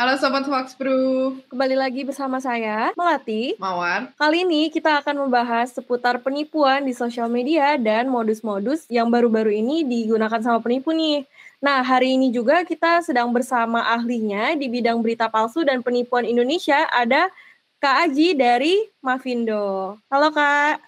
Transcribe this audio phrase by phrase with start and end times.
[0.00, 1.44] Halo Sobat Foxproof.
[1.52, 3.52] Kembali lagi bersama saya, Melati.
[3.60, 4.08] Mawar.
[4.16, 9.84] Kali ini kita akan membahas seputar penipuan di sosial media dan modus-modus yang baru-baru ini
[9.84, 11.28] digunakan sama penipu nih.
[11.60, 16.88] Nah, hari ini juga kita sedang bersama ahlinya di bidang berita palsu dan penipuan Indonesia,
[16.88, 17.28] ada
[17.76, 20.00] Kak Aji dari Mavindo.
[20.08, 20.80] Halo Kak.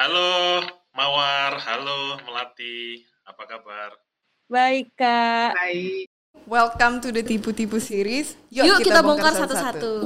[0.00, 0.64] Halo
[0.96, 4.00] Mawar, halo Melati, apa kabar?
[4.48, 5.60] Baik Kak.
[5.60, 6.09] Baik.
[6.50, 8.34] Welcome to the tipu-tipu series.
[8.50, 10.02] Yuk, kita, bongkar satu-satu.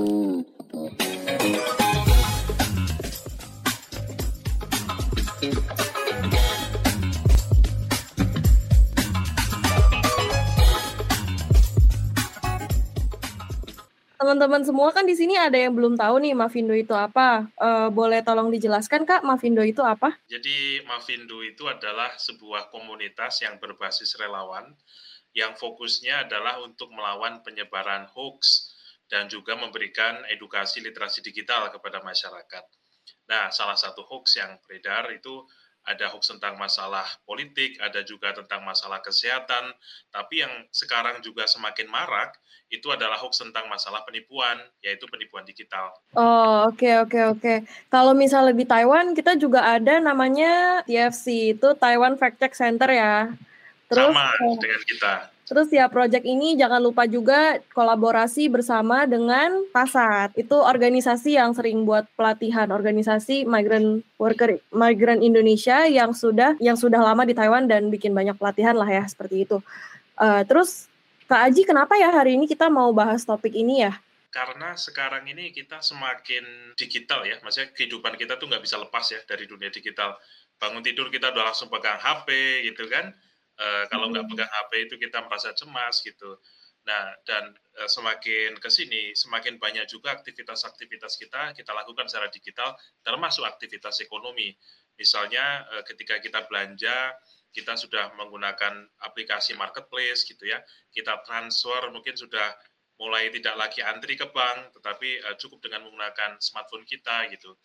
[14.21, 17.49] Teman-teman semua kan di sini ada yang belum tahu nih Mavindo itu apa.
[17.57, 20.21] Eh, boleh tolong dijelaskan Kak, Mavindo itu apa?
[20.29, 24.77] Jadi Mavindo itu adalah sebuah komunitas yang berbasis relawan
[25.35, 28.71] yang fokusnya adalah untuk melawan penyebaran hoax
[29.11, 32.65] dan juga memberikan edukasi literasi digital kepada masyarakat.
[33.29, 35.45] Nah, salah satu hoax yang beredar itu
[35.85, 39.77] ada hoax tentang masalah politik, ada juga tentang masalah kesehatan,
[40.09, 42.33] tapi yang sekarang juga semakin marak
[42.73, 45.93] itu adalah hoax tentang masalah penipuan, yaitu penipuan digital.
[46.17, 47.41] Oh, oke okay, oke okay, oke.
[47.43, 47.59] Okay.
[47.93, 53.29] Kalau misalnya di Taiwan kita juga ada namanya TFC, itu Taiwan Fact Check Center ya.
[53.93, 55.34] Terus, Sama dengan kita.
[55.45, 60.33] Terus ya project ini jangan lupa juga kolaborasi bersama dengan Pasat.
[60.41, 66.97] Itu organisasi yang sering buat pelatihan organisasi migrant worker migrant Indonesia yang sudah yang sudah
[66.97, 69.61] lama di Taiwan dan bikin banyak pelatihan lah ya seperti itu.
[70.17, 70.89] Uh, terus
[71.29, 74.01] Kak Aji kenapa ya hari ini kita mau bahas topik ini ya?
[74.33, 79.21] Karena sekarang ini kita semakin digital ya, maksudnya kehidupan kita tuh nggak bisa lepas ya
[79.29, 80.17] dari dunia digital.
[80.57, 82.29] Bangun tidur kita udah langsung pegang HP
[82.73, 83.13] gitu kan
[83.55, 84.35] Uh, kalau nggak hmm.
[84.35, 86.39] pegang HP itu kita merasa cemas gitu.
[86.85, 92.77] Nah, dan uh, semakin ke sini, semakin banyak juga aktivitas-aktivitas kita kita lakukan secara digital,
[93.01, 94.53] termasuk aktivitas ekonomi.
[95.01, 97.15] Misalnya uh, ketika kita belanja,
[97.55, 100.61] kita sudah menggunakan aplikasi marketplace gitu ya.
[100.93, 102.53] Kita transfer mungkin sudah
[102.95, 107.57] mulai tidak lagi antri ke bank, tetapi uh, cukup dengan menggunakan smartphone kita gitu.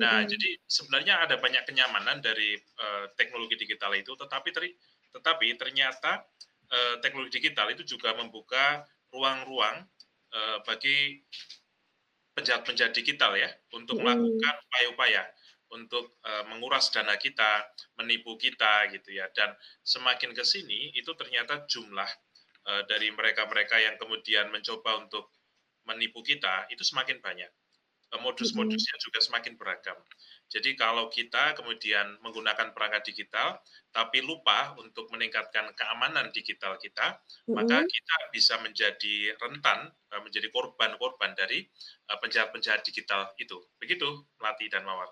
[0.00, 0.28] Nah, hmm.
[0.32, 4.70] jadi sebenarnya ada banyak kenyamanan dari uh, teknologi digital itu, tetapi teri
[5.12, 6.24] tetapi ternyata
[6.72, 9.84] eh, teknologi digital itu juga membuka ruang-ruang
[10.32, 11.20] eh, bagi
[12.32, 15.22] penjahat-penjahat digital ya untuk melakukan upaya-upaya
[15.72, 17.64] untuk uh, menguras dana kita,
[17.96, 19.26] menipu kita gitu ya.
[19.32, 22.08] Dan semakin ke sini itu ternyata jumlah
[22.68, 25.32] uh, dari mereka-mereka yang kemudian mencoba untuk
[25.88, 27.48] menipu kita itu semakin banyak.
[28.12, 29.96] Modus-modusnya juga semakin beragam.
[30.52, 33.56] Jadi kalau kita kemudian menggunakan perangkat digital,
[33.88, 37.56] tapi lupa untuk meningkatkan keamanan digital kita, mm-hmm.
[37.56, 41.64] maka kita bisa menjadi rentan, eh, menjadi korban-korban dari
[42.04, 43.56] eh, penjahat-penjahat digital itu.
[43.80, 45.08] Begitu, Melati dan Mawar.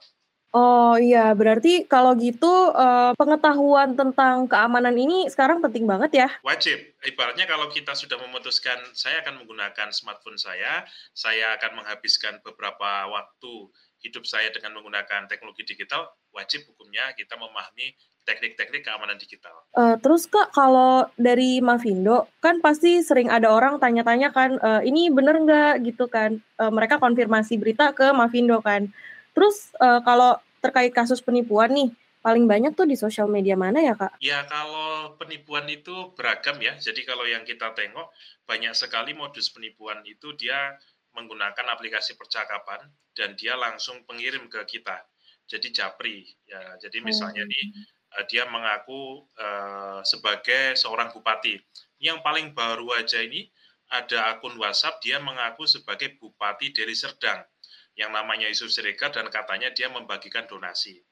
[0.50, 6.29] Oh iya, berarti kalau gitu uh, pengetahuan tentang keamanan ini sekarang penting banget ya?
[6.43, 6.75] Wajib.
[7.06, 10.83] Ibaratnya kalau kita sudah memutuskan saya akan menggunakan smartphone saya,
[11.15, 17.93] saya akan menghabiskan beberapa waktu hidup saya dengan menggunakan teknologi digital, wajib hukumnya kita memahami
[18.25, 19.53] teknik-teknik keamanan digital.
[19.77, 25.09] Uh, terus kak, kalau dari Mavindo, kan pasti sering ada orang tanya-tanya kan, uh, ini
[25.12, 26.41] bener nggak gitu kan?
[26.56, 28.88] Uh, mereka konfirmasi berita ke Mavindo kan.
[29.37, 31.91] Terus uh, kalau terkait kasus penipuan nih,
[32.21, 34.21] paling banyak tuh di sosial media mana ya kak?
[34.21, 36.77] Ya kalau penipuan itu beragam ya.
[36.77, 38.12] Jadi kalau yang kita tengok
[38.44, 40.77] banyak sekali modus penipuan itu dia
[41.15, 42.81] menggunakan aplikasi percakapan
[43.16, 45.03] dan dia langsung pengirim ke kita.
[45.50, 46.78] Jadi japri ya.
[46.78, 48.21] Jadi misalnya nih oh.
[48.22, 51.59] eh, dia mengaku uh, sebagai seorang bupati.
[51.99, 53.50] Yang paling baru aja ini
[53.91, 57.43] ada akun WhatsApp dia mengaku sebagai Bupati Deli Serdang
[57.99, 61.03] yang namanya Yusuf Siregar dan katanya dia membagikan donasi.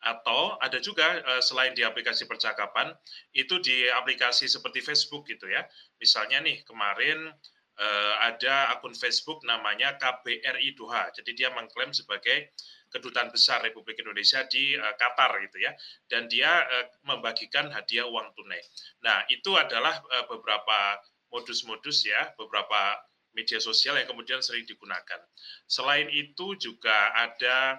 [0.00, 2.94] Atau ada juga uh, selain di aplikasi percakapan
[3.36, 5.66] itu di aplikasi seperti Facebook gitu ya.
[5.98, 7.34] Misalnya nih kemarin
[7.80, 11.08] uh, ada akun Facebook namanya KBRI Doha.
[11.16, 12.52] Jadi dia mengklaim sebagai
[12.92, 15.72] kedutaan besar Republik Indonesia di uh, Qatar gitu ya.
[16.06, 18.60] Dan dia uh, membagikan hadiah uang tunai.
[19.02, 21.00] Nah, itu adalah uh, beberapa
[21.32, 23.00] modus-modus ya, beberapa
[23.32, 25.22] media sosial yang kemudian sering digunakan.
[25.70, 27.78] Selain itu juga ada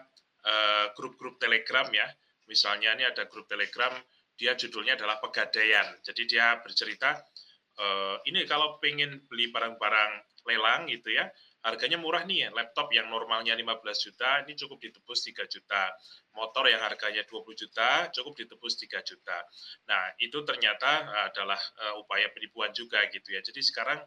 [0.95, 2.07] grup-grup uh, Telegram ya.
[2.47, 3.91] Misalnya ini ada grup Telegram,
[4.39, 5.99] dia judulnya adalah Pegadaian.
[6.01, 7.19] Jadi dia bercerita
[7.79, 10.11] uh, ini kalau pengen beli barang-barang
[10.49, 11.29] lelang gitu ya,
[11.61, 13.77] harganya murah nih ya, laptop yang normalnya 15
[14.09, 15.93] juta, ini cukup ditebus 3 juta.
[16.33, 19.37] Motor yang harganya 20 juta, cukup ditebus 3 juta.
[19.85, 23.45] Nah, itu ternyata adalah uh, upaya penipuan juga gitu ya.
[23.45, 24.01] Jadi sekarang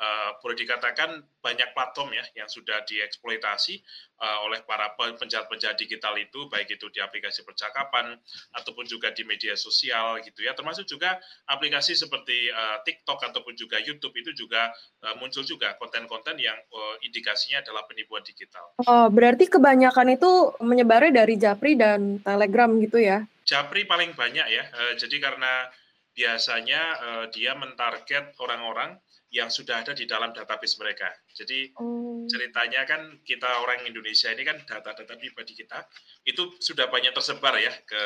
[0.00, 3.80] uh, boleh dikatakan banyak platform ya yang sudah dieksploitasi
[4.20, 8.18] uh, oleh para penjahat-penjahat digital itu baik itu di aplikasi percakapan
[8.56, 11.16] ataupun juga di media sosial gitu ya termasuk juga
[11.48, 14.72] aplikasi seperti uh, TikTok ataupun juga YouTube itu juga
[15.06, 18.76] uh, muncul juga konten-konten yang uh, indikasinya adalah penipuan digital.
[18.84, 23.24] Oh, berarti kebanyakan itu menyebarnya dari Japri dan Telegram gitu ya?
[23.46, 24.64] Japri paling banyak ya.
[24.74, 25.70] Uh, jadi karena
[26.16, 28.96] biasanya uh, dia mentarget orang-orang
[29.36, 31.12] yang sudah ada di dalam database mereka.
[31.36, 32.24] Jadi oh.
[32.24, 35.84] ceritanya kan kita orang Indonesia ini kan data-data pribadi kita
[36.24, 38.02] itu sudah banyak tersebar ya ke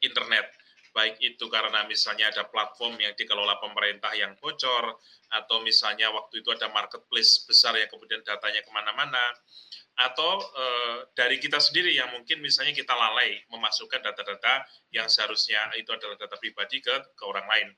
[0.00, 0.48] internet.
[0.90, 4.98] Baik itu karena misalnya ada platform yang dikelola pemerintah yang bocor,
[5.30, 9.22] atau misalnya waktu itu ada marketplace besar yang kemudian datanya ke mana-mana,
[10.02, 10.64] atau e,
[11.14, 16.34] dari kita sendiri yang mungkin misalnya kita lalai memasukkan data-data yang seharusnya itu adalah data
[16.42, 17.68] pribadi ke, ke orang lain.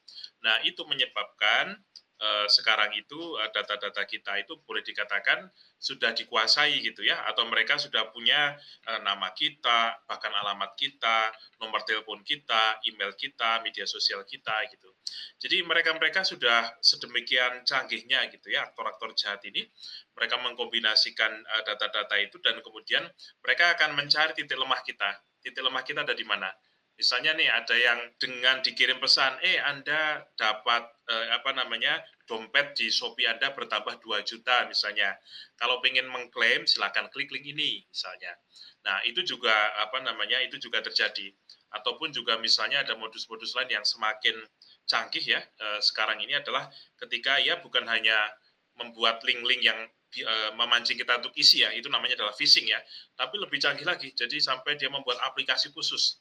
[0.41, 1.85] Nah itu menyebabkan
[2.23, 5.43] Eh, sekarang itu eh, data-data kita itu boleh dikatakan
[5.75, 8.55] sudah dikuasai gitu ya atau mereka sudah punya
[8.87, 14.95] eh, nama kita bahkan alamat kita nomor telepon kita email kita media sosial kita gitu.
[15.43, 19.67] Jadi mereka-mereka sudah sedemikian canggihnya gitu ya aktor-aktor jahat ini
[20.15, 23.03] mereka mengkombinasikan data-data itu dan kemudian
[23.43, 25.11] mereka akan mencari titik lemah kita.
[25.43, 26.47] Titik lemah kita ada di mana
[26.93, 31.99] Misalnya nih ada yang dengan dikirim pesan, eh Anda dapat eh, apa namanya
[32.29, 35.17] dompet di Shopee Anda bertambah 2 juta misalnya.
[35.57, 38.37] Kalau pengen mengklaim silakan klik link ini misalnya.
[38.87, 39.53] Nah itu juga
[39.83, 41.33] apa namanya itu juga terjadi.
[41.73, 44.37] Ataupun juga misalnya ada modus-modus lain yang semakin
[44.87, 46.69] canggih ya eh, sekarang ini adalah
[46.99, 48.19] ketika ya bukan hanya
[48.77, 49.79] membuat link-link yang
[50.21, 52.81] eh, memancing kita untuk isi ya itu namanya adalah phishing ya
[53.17, 56.21] tapi lebih canggih lagi jadi sampai dia membuat aplikasi khusus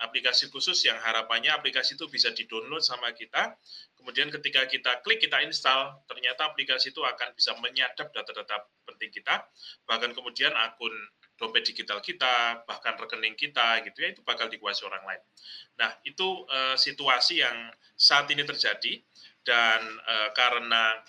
[0.00, 3.54] aplikasi khusus yang harapannya aplikasi itu bisa di-download sama kita.
[4.00, 9.44] Kemudian ketika kita klik, kita install, ternyata aplikasi itu akan bisa menyadap data-data penting kita,
[9.84, 10.92] bahkan kemudian akun
[11.36, 15.22] dompet digital kita, bahkan rekening kita, gitu ya, itu bakal dikuasai orang lain.
[15.80, 19.00] Nah, itu uh, situasi yang saat ini terjadi,
[19.44, 21.00] dan uh, karena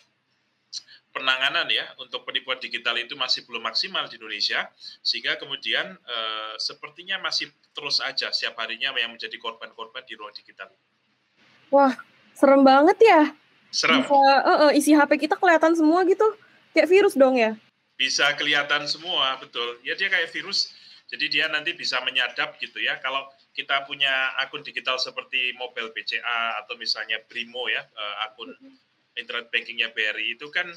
[1.11, 4.71] penanganan ya untuk penipuan digital itu masih belum maksimal di Indonesia
[5.03, 10.71] sehingga kemudian eh, sepertinya masih terus aja setiap harinya yang menjadi korban-korban di ruang digital.
[11.71, 11.95] Wah,
[12.35, 13.21] serem banget ya.
[13.71, 14.03] Serem.
[14.03, 16.35] Bisa, uh, uh, isi HP kita kelihatan semua gitu.
[16.75, 17.55] Kayak virus dong ya.
[17.95, 19.79] Bisa kelihatan semua, betul.
[19.87, 20.75] Ya dia kayak virus.
[21.07, 22.99] Jadi dia nanti bisa menyadap gitu ya.
[22.99, 28.51] Kalau kita punya akun digital seperti mobile BCA atau misalnya Brimo ya, uh, akun
[29.15, 30.67] internet bankingnya BRI itu kan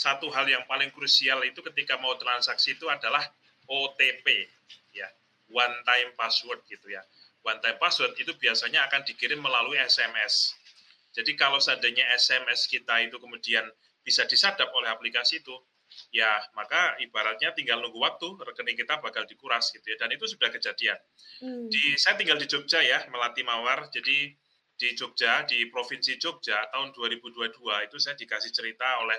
[0.00, 3.20] satu hal yang paling krusial itu ketika mau transaksi itu adalah
[3.68, 4.48] OTP
[4.96, 5.08] ya.
[5.52, 7.04] One time password gitu ya.
[7.44, 10.56] One time password itu biasanya akan dikirim melalui SMS
[11.10, 13.66] jadi kalau seandainya SMS kita itu kemudian
[14.06, 15.54] bisa disadap oleh aplikasi itu
[16.14, 19.96] ya maka ibaratnya tinggal nunggu waktu rekening kita bakal dikuras gitu ya.
[19.98, 20.98] Dan itu sudah kejadian.
[21.40, 21.72] Hmm.
[21.72, 23.90] di saya tinggal di Jogja ya melati mawar.
[23.90, 24.30] Jadi
[24.80, 27.58] di Jogja di provinsi Jogja tahun 2022
[27.90, 29.18] itu saya dikasih cerita oleh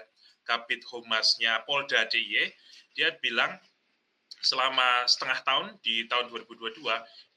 [0.52, 2.52] Kabit Humasnya Polda DIY,
[2.92, 3.56] dia bilang
[4.44, 6.84] selama setengah tahun di tahun 2022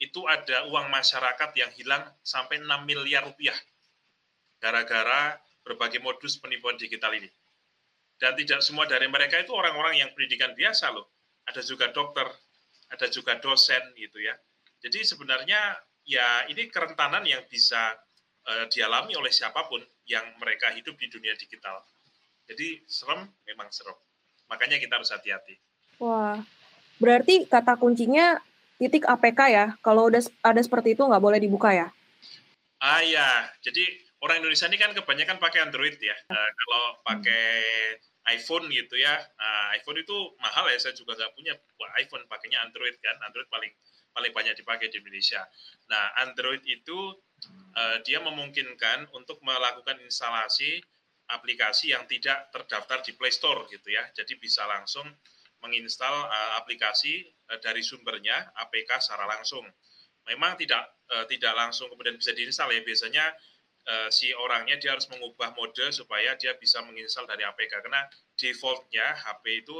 [0.03, 3.55] itu ada uang masyarakat yang hilang sampai 6 miliar rupiah
[4.59, 7.31] gara-gara berbagai modus penipuan digital ini.
[8.19, 11.07] Dan tidak semua dari mereka itu orang-orang yang pendidikan biasa loh.
[11.45, 12.25] Ada juga dokter,
[12.89, 14.33] ada juga dosen gitu ya.
[14.81, 15.77] Jadi sebenarnya
[16.09, 17.95] ya ini kerentanan yang bisa
[18.49, 21.85] uh, dialami oleh siapa pun yang mereka hidup di dunia digital.
[22.45, 23.97] Jadi serem memang serem.
[24.49, 25.57] Makanya kita harus hati-hati.
[25.97, 26.43] Wah,
[27.01, 28.41] berarti kata kuncinya
[28.77, 29.67] titik APK ya.
[29.81, 31.89] Kalau udah ada seperti itu nggak boleh dibuka ya?
[32.85, 33.81] Ah ya, jadi
[34.21, 36.17] orang Indonesia ini kan kebanyakan pakai Android ya.
[36.29, 37.57] Uh, kalau pakai
[38.29, 40.77] iPhone gitu ya, uh, iPhone itu mahal ya.
[40.77, 41.57] Saya juga nggak punya
[41.97, 43.17] iPhone, pakainya Android kan.
[43.25, 43.73] Android paling
[44.15, 45.43] paling banyak dipakai di Indonesia.
[45.91, 47.19] Nah, Android itu
[47.75, 50.81] uh, dia memungkinkan untuk melakukan instalasi
[51.31, 54.05] aplikasi yang tidak terdaftar di Play Store gitu ya.
[54.13, 55.05] Jadi bisa langsung
[55.65, 59.65] menginstal uh, aplikasi uh, dari sumbernya APK secara langsung.
[60.29, 62.81] Memang tidak uh, tidak langsung kemudian bisa diinstal ya.
[62.85, 63.27] Biasanya
[64.09, 69.61] si orangnya dia harus mengubah mode supaya dia bisa menginstal dari APK karena defaultnya HP
[69.61, 69.77] itu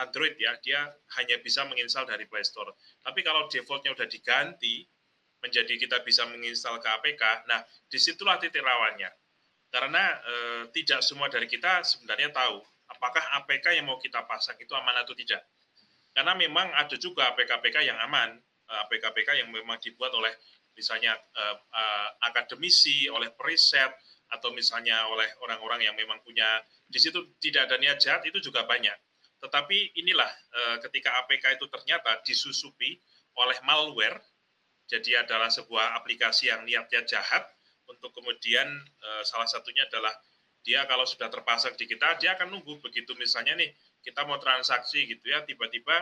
[0.00, 0.80] Android ya, dia
[1.20, 2.72] hanya bisa menginstal dari Play Store.
[3.04, 4.88] Tapi kalau defaultnya udah diganti
[5.44, 9.12] menjadi kita bisa menginstal ke APK, nah di situlah titik rawannya
[9.74, 10.34] karena e,
[10.70, 12.62] tidak semua dari kita sebenarnya tahu
[12.94, 15.42] apakah APK yang mau kita pasang itu aman atau tidak.
[16.14, 18.38] Karena memang ada juga APK-APK yang aman,
[18.70, 20.30] eh, APK-APK yang memang dibuat oleh
[20.78, 21.84] misalnya e, e,
[22.22, 23.90] akademisi, oleh periset,
[24.30, 28.62] atau misalnya oleh orang-orang yang memang punya di situ tidak ada niat jahat itu juga
[28.66, 28.94] banyak.
[29.42, 32.96] Tetapi inilah eh, ketika APK itu ternyata disusupi
[33.36, 34.22] oleh malware,
[34.86, 37.44] jadi adalah sebuah aplikasi yang niatnya jahat
[37.88, 40.12] untuk kemudian eh, salah satunya adalah
[40.64, 43.12] dia kalau sudah terpasang di kita dia akan nunggu begitu.
[43.20, 45.96] Misalnya nih kita mau transaksi gitu ya tiba-tiba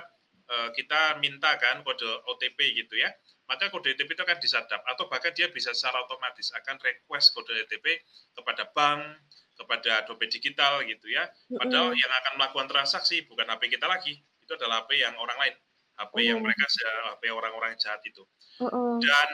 [0.51, 3.11] eh, kita minta kan kode OTP gitu ya
[3.51, 7.53] maka kode OTP itu akan disadap atau bahkan dia bisa secara otomatis akan request kode
[7.67, 8.01] OTP
[8.33, 9.21] kepada bank
[9.53, 11.29] kepada dompet digital gitu ya.
[11.61, 12.03] Padahal mm -hmm.
[12.03, 15.55] yang akan melakukan transaksi bukan HP kita lagi itu adalah HP yang orang lain
[16.01, 16.65] HP yang mereka
[17.13, 18.25] HP orang-orang jahat itu.
[19.05, 19.31] Dan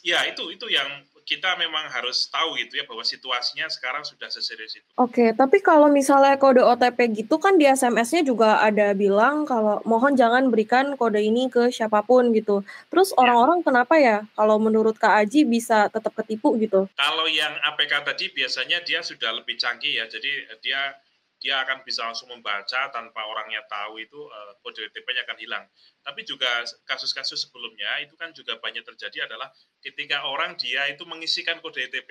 [0.00, 0.88] ya itu itu yang
[1.26, 4.86] kita memang harus tahu gitu ya bahwa situasinya sekarang sudah seserius itu.
[4.94, 10.14] Oke, tapi kalau misalnya kode OTP gitu kan di SMS-nya juga ada bilang kalau mohon
[10.14, 12.62] jangan berikan kode ini ke siapa pun gitu.
[12.94, 13.26] Terus ya.
[13.26, 13.64] orang-orang ya.
[13.66, 16.86] kenapa ya kalau menurut Kak Aji bisa tetap ketipu gitu?
[16.94, 20.06] Kalau yang APK tadi biasanya dia sudah lebih canggih ya.
[20.06, 20.30] Jadi
[20.62, 20.94] dia
[21.36, 25.64] dia akan bisa langsung membaca tanpa orangnya tahu itu uh, kode OTP-nya akan hilang.
[26.00, 29.52] Tapi juga kasus-kasus sebelumnya itu kan juga banyak terjadi adalah
[29.84, 32.08] ketika orang dia itu mengisikan kode OTP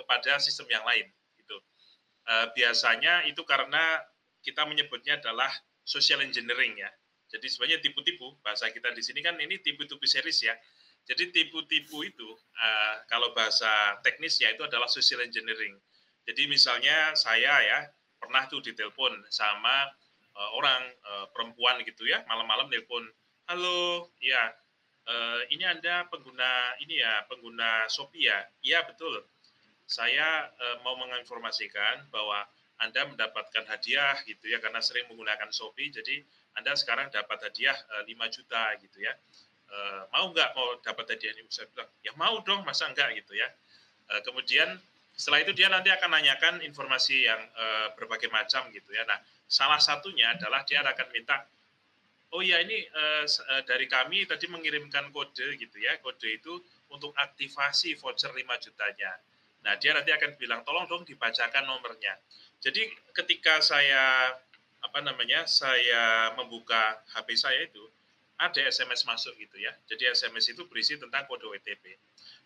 [0.00, 1.04] kepada sistem yang lain.
[1.36, 1.56] Itu
[2.32, 4.00] uh, biasanya itu karena
[4.40, 5.52] kita menyebutnya adalah
[5.84, 6.88] social engineering ya.
[7.26, 10.54] Jadi sebenarnya tipu-tipu bahasa kita di sini kan ini tipu-tipu series ya.
[11.06, 15.76] Jadi tipu-tipu itu uh, kalau bahasa teknisnya itu adalah social engineering.
[16.26, 17.78] Jadi misalnya saya ya
[18.18, 19.92] pernah tuh ditelepon sama
[20.36, 22.24] uh, orang uh, perempuan gitu ya.
[22.28, 23.04] Malam-malam telepon
[23.46, 24.50] halo ya
[25.06, 28.38] uh, ini anda pengguna ini ya pengguna Shopee ya?
[28.62, 29.22] Iya betul.
[29.86, 32.42] Saya uh, mau menginformasikan bahwa
[32.76, 35.94] anda mendapatkan hadiah gitu ya karena sering menggunakan Shopee.
[35.94, 36.20] Jadi
[36.58, 39.14] anda sekarang dapat hadiah uh, 5 juta gitu ya.
[39.66, 41.46] Uh, mau nggak mau dapat hadiah ini?
[41.50, 43.48] Saya bilang ya mau dong masa enggak gitu ya.
[44.10, 44.78] Uh, kemudian
[45.16, 49.00] setelah itu dia nanti akan nanyakan informasi yang uh, berbagai macam gitu ya.
[49.08, 49.16] Nah,
[49.48, 51.40] salah satunya adalah dia akan minta,
[52.36, 53.24] oh ya ini uh,
[53.64, 56.60] dari kami tadi mengirimkan kode gitu ya, kode itu
[56.92, 59.16] untuk aktivasi voucher 5 jutanya.
[59.64, 62.14] Nah, dia nanti akan bilang, tolong dong dibacakan nomornya.
[62.60, 64.36] Jadi ketika saya
[64.84, 67.82] apa namanya, saya membuka HP saya itu,
[68.36, 69.72] ada SMS masuk gitu ya.
[69.88, 71.96] Jadi SMS itu berisi tentang kode OTP.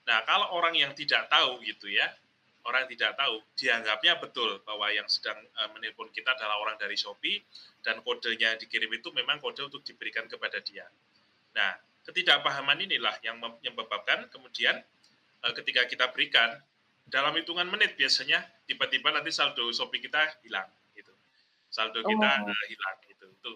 [0.06, 2.08] Nah, kalau orang yang tidak tahu gitu ya,
[2.64, 7.40] orang tidak tahu, dianggapnya betul bahwa yang sedang uh, menelpon kita adalah orang dari Shopee
[7.80, 10.84] dan kodenya dikirim itu memang kode untuk diberikan kepada dia.
[11.56, 14.76] Nah, ketidakpahaman inilah yang menyebabkan kemudian
[15.44, 16.60] uh, ketika kita berikan
[17.08, 21.12] dalam hitungan menit biasanya tiba-tiba nanti saldo Shopee kita hilang gitu.
[21.72, 22.52] Saldo kita oh.
[22.52, 23.26] uh, hilang gitu.
[23.40, 23.52] Itu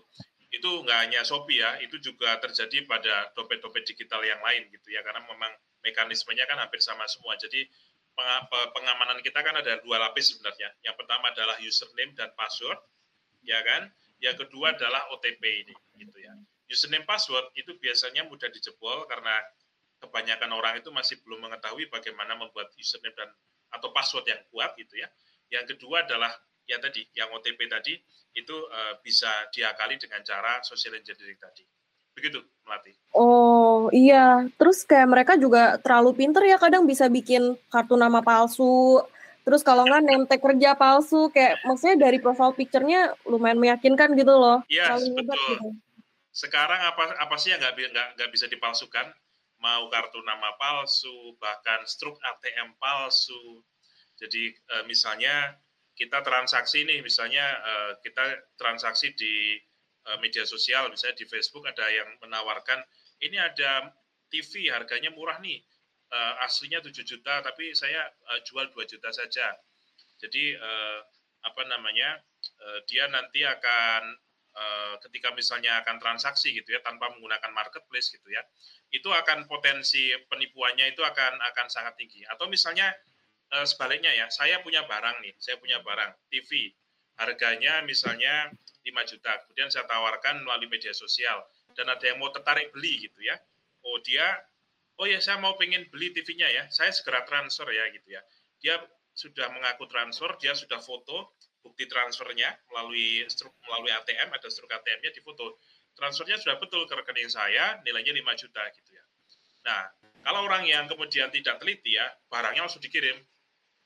[0.54, 5.04] itu nggak hanya Shopee ya, itu juga terjadi pada dompet-dompet digital yang lain gitu ya
[5.04, 5.52] karena memang
[5.84, 7.36] mekanismenya kan hampir sama semua.
[7.36, 7.68] Jadi
[8.74, 10.70] pengamanan kita kan ada dua lapis sebenarnya.
[10.86, 12.78] Yang pertama adalah username dan password,
[13.42, 13.90] ya kan?
[14.22, 16.32] Yang kedua adalah OTP ini, gitu ya.
[16.70, 19.34] Username password itu biasanya mudah dijebol karena
[20.00, 23.30] kebanyakan orang itu masih belum mengetahui bagaimana membuat username dan
[23.74, 25.10] atau password yang kuat, gitu ya.
[25.50, 26.30] Yang kedua adalah
[26.64, 27.98] ya tadi, yang OTP tadi
[28.34, 31.66] itu uh, bisa diakali dengan cara social engineering tadi.
[32.14, 32.92] Begitu, Melati.
[33.14, 39.02] Oh iya, terus kayak mereka juga terlalu pinter ya kadang bisa bikin kartu nama palsu,
[39.46, 44.34] terus kalau nggak name tag kerja palsu, kayak maksudnya dari profile picture-nya lumayan meyakinkan gitu
[44.34, 44.66] loh.
[44.66, 45.38] Iya, betul.
[45.38, 45.68] Gitu.
[46.34, 49.14] Sekarang apa apa sih yang nggak nggak bisa dipalsukan?
[49.62, 53.62] Mau kartu nama palsu, bahkan struk ATM palsu.
[54.18, 55.54] Jadi eh, misalnya
[55.94, 59.54] kita transaksi nih, misalnya eh, kita transaksi di
[60.20, 62.84] media sosial, misalnya di Facebook ada yang menawarkan
[63.24, 63.88] ini ada
[64.28, 65.62] TV harganya murah nih,
[66.12, 69.54] uh, aslinya 7 juta, tapi saya uh, jual 2 juta saja.
[70.20, 70.56] Jadi
[71.44, 72.16] apa namanya,
[72.88, 74.16] dia nanti akan
[75.04, 78.40] ketika misalnya akan transaksi gitu ya tanpa menggunakan marketplace gitu ya,
[78.88, 82.24] itu akan potensi penipuannya itu akan akan sangat tinggi.
[82.24, 82.88] Atau misalnya
[83.68, 86.72] sebaliknya ya, saya punya barang nih, saya punya barang TV
[87.20, 88.50] harganya misalnya
[88.84, 89.32] 5 juta.
[89.46, 91.40] Kemudian saya tawarkan melalui media sosial
[91.74, 93.34] dan ada yang mau tertarik beli gitu ya.
[93.84, 94.24] Oh dia,
[95.00, 98.22] oh ya saya mau pengen beli TV-nya ya, saya segera transfer ya gitu ya.
[98.60, 98.74] Dia
[99.14, 105.16] sudah mengaku transfer, dia sudah foto bukti transfernya melalui struk melalui ATM, ada struk ATM-nya
[105.16, 105.56] di foto.
[105.96, 109.04] Transfernya sudah betul ke rekening saya, nilainya 5 juta gitu ya.
[109.64, 109.82] Nah,
[110.20, 113.16] kalau orang yang kemudian tidak teliti ya, barangnya langsung dikirim.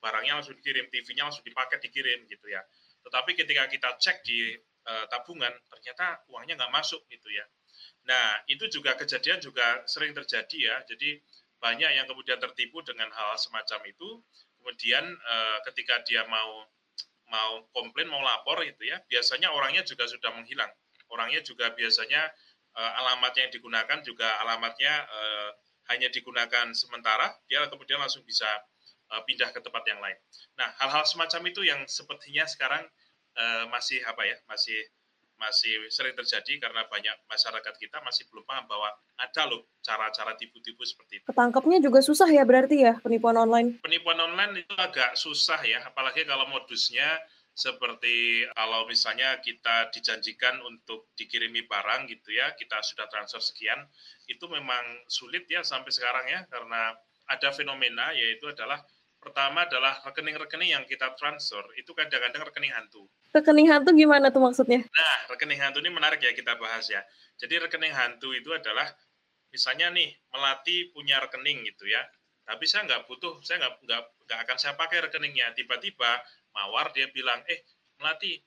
[0.02, 2.62] Barangnya langsung dikirim, TV-nya langsung dipakai dikirim gitu ya.
[3.08, 4.52] Tetapi ketika kita cek di
[4.84, 7.44] uh, tabungan ternyata uangnya nggak masuk gitu ya.
[8.04, 10.76] Nah itu juga kejadian juga sering terjadi ya.
[10.84, 11.16] Jadi
[11.58, 14.20] banyak yang kemudian tertipu dengan hal semacam itu.
[14.58, 16.66] kemudian uh, ketika dia mau
[17.30, 20.68] mau komplain mau lapor itu ya biasanya orangnya juga sudah menghilang
[21.12, 22.26] orangnya juga biasanya
[22.76, 25.50] uh, alamatnya yang digunakan juga alamatnya uh,
[25.94, 28.48] hanya digunakan sementara dia kemudian langsung bisa
[29.12, 30.16] uh, pindah ke tempat yang lain
[30.56, 32.84] nah hal-hal semacam itu yang sepertinya sekarang
[33.36, 34.78] uh, masih apa ya masih
[35.38, 40.82] masih sering terjadi karena banyak masyarakat kita masih belum paham bahwa ada loh cara-cara tipu-tipu
[40.82, 41.24] seperti itu.
[41.30, 43.78] Ketangkepnya juga susah ya berarti ya penipuan online?
[43.80, 47.06] Penipuan online itu agak susah ya, apalagi kalau modusnya
[47.54, 53.78] seperti kalau misalnya kita dijanjikan untuk dikirimi barang gitu ya, kita sudah transfer sekian,
[54.26, 56.94] itu memang sulit ya sampai sekarang ya karena
[57.30, 58.82] ada fenomena yaitu adalah
[59.28, 63.04] pertama adalah rekening-rekening yang kita transfer itu kadang-kadang rekening hantu.
[63.36, 64.80] Rekening hantu gimana tuh maksudnya?
[64.88, 67.04] Nah, rekening hantu ini menarik ya kita bahas ya.
[67.36, 68.88] Jadi rekening hantu itu adalah
[69.52, 72.00] misalnya nih melati punya rekening gitu ya,
[72.48, 75.52] tapi saya nggak butuh, saya nggak nggak nggak akan saya pakai rekeningnya.
[75.52, 76.24] Tiba-tiba
[76.56, 77.60] mawar dia bilang, eh
[78.00, 78.40] melati,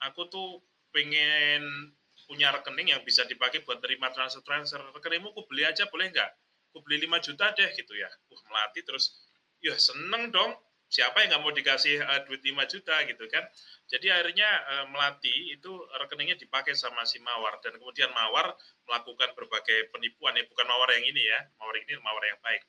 [0.00, 1.92] aku tuh pengen
[2.24, 6.30] punya rekening yang bisa dipakai buat terima transfer transfer rekeningmu aku beli aja boleh nggak?
[6.72, 8.08] Aku beli 5 juta deh gitu ya.
[8.32, 9.23] Uh, melati terus
[9.64, 10.52] ya seneng dong.
[10.92, 13.42] Siapa yang nggak mau dikasih uh, duit 5 juta gitu kan?
[13.90, 17.58] Jadi akhirnya uh, melati itu rekeningnya dipakai sama si mawar.
[17.64, 18.54] Dan kemudian mawar
[18.86, 20.46] melakukan berbagai penipuan ya.
[20.46, 21.40] Bukan mawar yang ini ya.
[21.58, 22.62] Mawar ini mawar yang baik.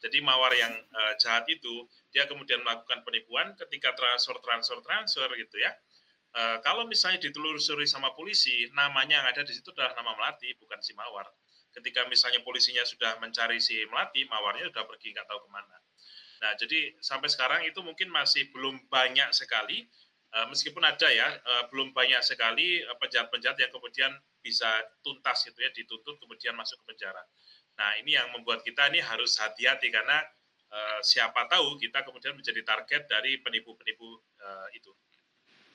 [0.00, 1.84] Jadi mawar yang uh, jahat itu
[2.14, 5.74] dia kemudian melakukan penipuan ketika transfer transfer transfer gitu ya.
[6.32, 10.80] Uh, kalau misalnya ditelusuri sama polisi namanya yang ada di situ adalah nama melati bukan
[10.80, 11.28] si mawar.
[11.76, 15.76] Ketika misalnya polisinya sudah mencari si melati mawarnya sudah pergi nggak tahu ke mana
[16.46, 19.82] Nah, jadi sampai sekarang itu mungkin masih belum banyak sekali,
[20.30, 24.70] uh, meskipun ada ya, uh, belum banyak sekali penjahat-penjahat yang kemudian bisa
[25.02, 27.18] tuntas gitu ya, dituntut kemudian masuk ke penjara.
[27.74, 30.22] Nah, ini yang membuat kita ini harus hati-hati karena
[30.70, 34.94] uh, siapa tahu kita kemudian menjadi target dari penipu-penipu uh, itu.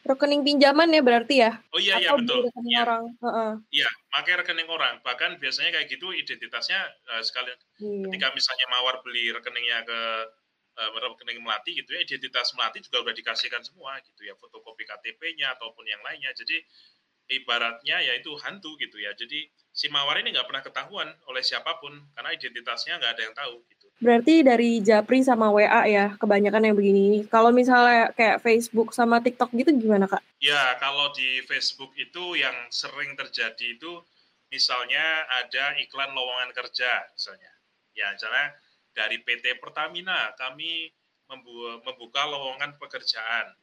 [0.07, 1.51] Rekening pinjaman ya berarti ya?
[1.75, 2.47] Oh iya iya betul.
[2.47, 2.81] Rekening ya.
[2.87, 3.03] orang.
[3.19, 3.51] Uh-uh.
[3.69, 5.03] Iya, pakai rekening orang.
[5.03, 6.79] Bahkan biasanya kayak gitu identitasnya
[7.11, 8.07] uh, sekali iya.
[8.07, 10.40] ketika misalnya mawar beli rekeningnya ke uh,
[10.89, 15.85] rekening melati gitu ya identitas melati juga udah dikasihkan semua gitu ya fotokopi KTP-nya ataupun
[15.85, 16.33] yang lainnya.
[16.33, 16.57] Jadi
[17.31, 19.13] ibaratnya ya itu hantu gitu ya.
[19.15, 23.35] Jadi si mawar ini nggak pernah ketahuan oleh siapa pun karena identitasnya nggak ada yang
[23.35, 23.87] tahu gitu.
[24.01, 27.29] Berarti dari Japri sama WA ya kebanyakan yang begini.
[27.29, 30.25] Kalau misalnya kayak Facebook sama TikTok gitu gimana kak?
[30.41, 34.01] Ya kalau di Facebook itu yang sering terjadi itu
[34.51, 37.51] misalnya ada iklan lowongan kerja misalnya.
[37.93, 38.57] Ya misalnya
[38.91, 40.91] dari PT Pertamina kami
[41.83, 43.55] membuka lowongan pekerjaan.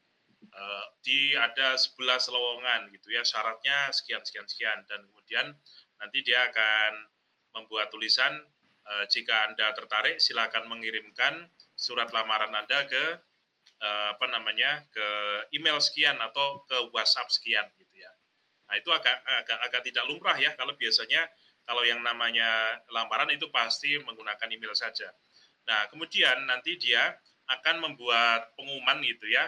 [0.49, 1.99] Uh, di ada 11
[2.31, 4.79] lowongan gitu ya syaratnya sekian sekian sekian.
[4.89, 5.47] Dan kemudian
[6.01, 6.93] nanti dia akan
[7.59, 8.33] membuat tulisan
[8.87, 13.05] uh, jika anda tertarik silakan mengirimkan surat lamaran anda ke
[13.83, 15.09] uh, apa namanya ke
[15.55, 18.11] email sekian atau ke WhatsApp sekian gitu ya.
[18.71, 21.27] Nah itu agak agak agak tidak lumrah ya kalau biasanya
[21.69, 25.13] kalau yang namanya lamaran itu pasti menggunakan email saja.
[25.69, 27.13] Nah, kemudian nanti dia
[27.45, 29.45] akan membuat pengumuman gitu ya.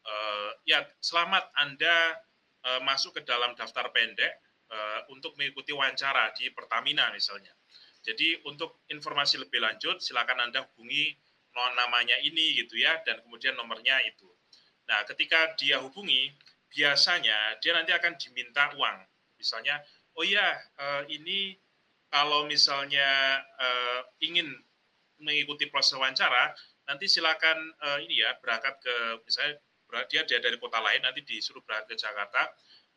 [0.00, 2.16] Uh, ya, selamat Anda
[2.64, 4.40] uh, masuk ke dalam daftar pendek
[4.72, 7.52] uh, untuk mengikuti wawancara di Pertamina misalnya.
[8.00, 11.12] Jadi untuk informasi lebih lanjut silakan Anda hubungi
[11.76, 14.32] namanya ini gitu ya dan kemudian nomornya itu.
[14.88, 16.32] Nah, ketika dia hubungi,
[16.72, 18.96] biasanya dia nanti akan diminta uang.
[19.36, 19.76] Misalnya
[20.18, 21.54] oh ya uh, ini
[22.10, 24.50] kalau misalnya uh, ingin
[25.22, 26.50] mengikuti proses wawancara,
[26.90, 29.54] nanti silakan uh, ini ya berangkat ke misalnya
[30.10, 32.50] dia dia dari kota lain nanti disuruh berangkat ke Jakarta.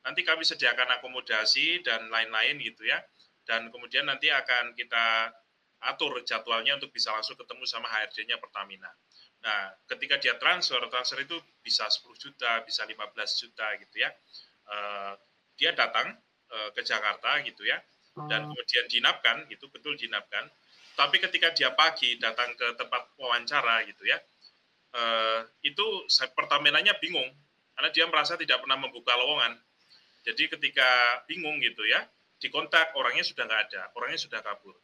[0.03, 2.99] Nanti kami sediakan akomodasi dan lain-lain gitu ya.
[3.47, 5.31] Dan kemudian nanti akan kita
[5.83, 8.91] atur jadwalnya untuk bisa langsung ketemu sama HRD-nya Pertamina.
[9.43, 13.03] Nah, ketika dia transfer, transfer itu bisa 10 juta, bisa 15
[13.43, 14.09] juta gitu ya.
[14.63, 15.13] Uh,
[15.59, 16.15] dia datang
[16.53, 17.81] Eh, ke Jakarta gitu ya.
[18.29, 18.53] Dan oh.
[18.53, 20.45] kemudian dinapkan gitu betul dinapkan.
[20.93, 24.21] Tapi ketika dia pagi datang ke tempat wawancara gitu ya
[24.93, 26.05] uh, itu
[26.37, 27.25] pertaminanya bingung.
[27.73, 29.57] Karena dia merasa tidak pernah membuka lowongan.
[30.21, 32.05] Jadi ketika bingung gitu ya
[32.37, 34.77] dikontak orangnya sudah nggak ada orangnya sudah kabur.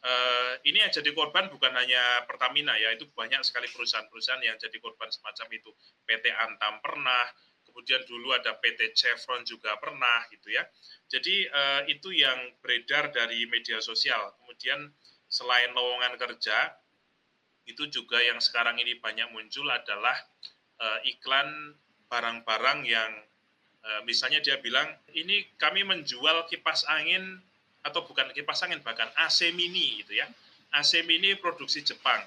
[0.00, 4.78] Uh, ini yang jadi korban bukan hanya Pertamina ya itu banyak sekali perusahaan-perusahaan yang jadi
[4.78, 5.74] korban semacam itu.
[6.06, 7.26] PT Antam pernah
[7.70, 10.66] kemudian dulu ada PT Chevron juga pernah gitu ya.
[11.06, 14.34] Jadi uh, itu yang beredar dari media sosial.
[14.42, 14.90] Kemudian
[15.30, 16.74] selain lowongan kerja,
[17.70, 20.18] itu juga yang sekarang ini banyak muncul adalah
[20.82, 21.78] uh, iklan
[22.10, 23.10] barang-barang yang
[23.86, 27.38] uh, misalnya dia bilang ini kami menjual kipas angin
[27.86, 30.26] atau bukan kipas angin bahkan AC mini gitu ya.
[30.74, 32.22] AC mini produksi Jepang.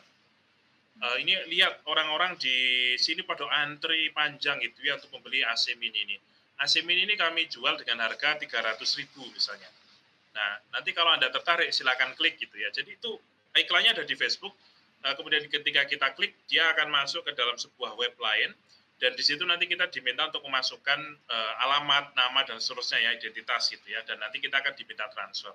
[1.01, 2.56] Uh, ini lihat orang-orang di
[2.99, 6.17] sini pada antri panjang gitu ya untuk membeli AC mini ini.
[6.62, 9.69] AC mini ini kami jual dengan harga 300 ribu misalnya.
[10.34, 12.69] Nah, nanti kalau Anda tertarik silakan klik gitu ya.
[12.69, 13.17] Jadi itu
[13.58, 14.53] iklannya ada di Facebook.
[15.03, 18.53] Uh, kemudian ketika kita klik, dia akan masuk ke dalam sebuah web lain
[19.03, 23.67] dan di situ nanti kita diminta untuk memasukkan uh, alamat, nama dan seterusnya ya identitas
[23.67, 25.51] gitu ya dan nanti kita akan diminta transfer.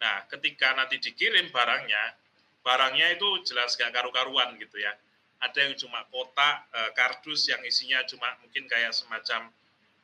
[0.00, 2.16] Nah, ketika nanti dikirim barangnya,
[2.62, 4.92] barangnya itu jelas gak karu-karuan gitu ya.
[5.38, 9.48] Ada yang cuma kotak uh, kardus yang isinya cuma mungkin kayak semacam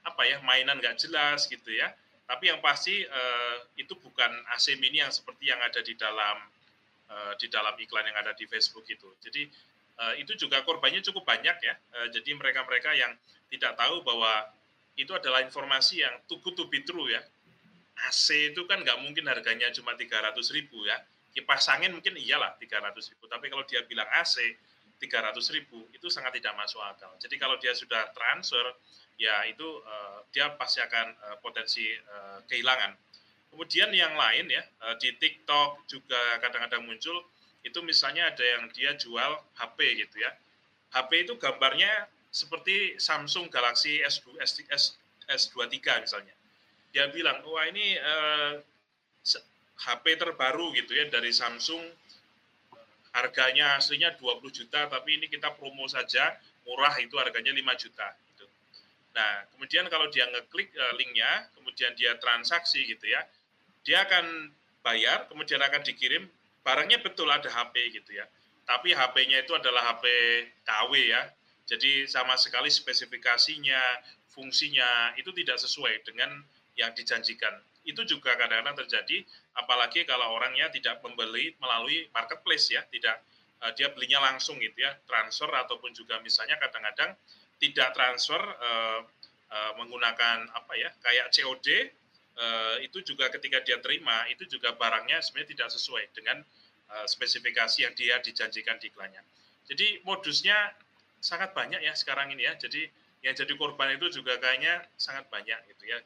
[0.07, 1.91] apa ya mainan gak jelas gitu ya.
[2.25, 6.37] Tapi yang pasti uh, itu bukan AC mini yang seperti yang ada di dalam
[7.11, 9.11] uh, di dalam iklan yang ada di Facebook itu.
[9.23, 9.73] Jadi
[10.19, 11.75] itu juga korbannya cukup banyak ya.
[12.11, 13.15] Jadi mereka-mereka yang
[13.47, 14.51] tidak tahu bahwa
[14.99, 17.23] itu adalah informasi yang too good to be true ya.
[18.11, 20.99] AC itu kan nggak mungkin harganya cuma 300 ribu ya.
[21.35, 23.27] Kipas angin mungkin iyalah 300 ribu.
[23.27, 24.39] Tapi kalau dia bilang AC
[25.03, 27.11] 300 ribu itu sangat tidak masuk akal.
[27.19, 28.63] Jadi kalau dia sudah transfer
[29.19, 32.95] ya itu uh, dia pasti akan uh, potensi uh, kehilangan.
[33.51, 37.19] Kemudian yang lain ya uh, di TikTok juga kadang-kadang muncul
[37.65, 40.31] itu misalnya ada yang dia jual HP gitu ya.
[40.95, 44.85] HP itu gambarnya seperti Samsung Galaxy S2, S, S,
[45.27, 46.35] S23 misalnya.
[46.91, 48.53] Dia bilang, wah ini eh,
[49.75, 51.83] HP terbaru gitu ya dari Samsung,
[53.15, 56.35] harganya aslinya 20 juta, tapi ini kita promo saja,
[56.67, 58.07] murah itu harganya 5 juta.
[58.31, 58.47] Gitu.
[59.15, 63.23] Nah, kemudian kalau dia ngeklik eh, linknya, kemudian dia transaksi gitu ya,
[63.87, 64.51] dia akan
[64.83, 66.27] bayar, kemudian akan dikirim
[66.65, 68.27] barangnya betul ada HP gitu ya.
[68.65, 70.05] Tapi HP-nya itu adalah HP
[70.65, 71.23] KW ya.
[71.69, 73.81] Jadi sama sekali spesifikasinya,
[74.33, 76.41] fungsinya itu tidak sesuai dengan
[76.77, 77.53] yang dijanjikan.
[77.85, 79.25] Itu juga kadang-kadang terjadi
[79.57, 83.21] apalagi kalau orangnya tidak membeli melalui marketplace ya, tidak
[83.61, 87.13] uh, dia belinya langsung gitu ya, transfer ataupun juga misalnya kadang-kadang
[87.61, 89.01] tidak transfer uh,
[89.53, 91.69] uh, menggunakan apa ya, kayak COD
[92.37, 96.43] uh, itu juga ketika dia terima itu juga barangnya sebenarnya tidak sesuai dengan
[96.91, 99.23] uh, spesifikasi yang dia dijanjikan di iklannya.
[99.65, 100.77] Jadi modusnya
[101.25, 102.55] sangat banyak ya sekarang ini ya.
[102.59, 102.85] Jadi
[103.25, 105.97] yang jadi korban itu juga kayaknya sangat banyak gitu ya.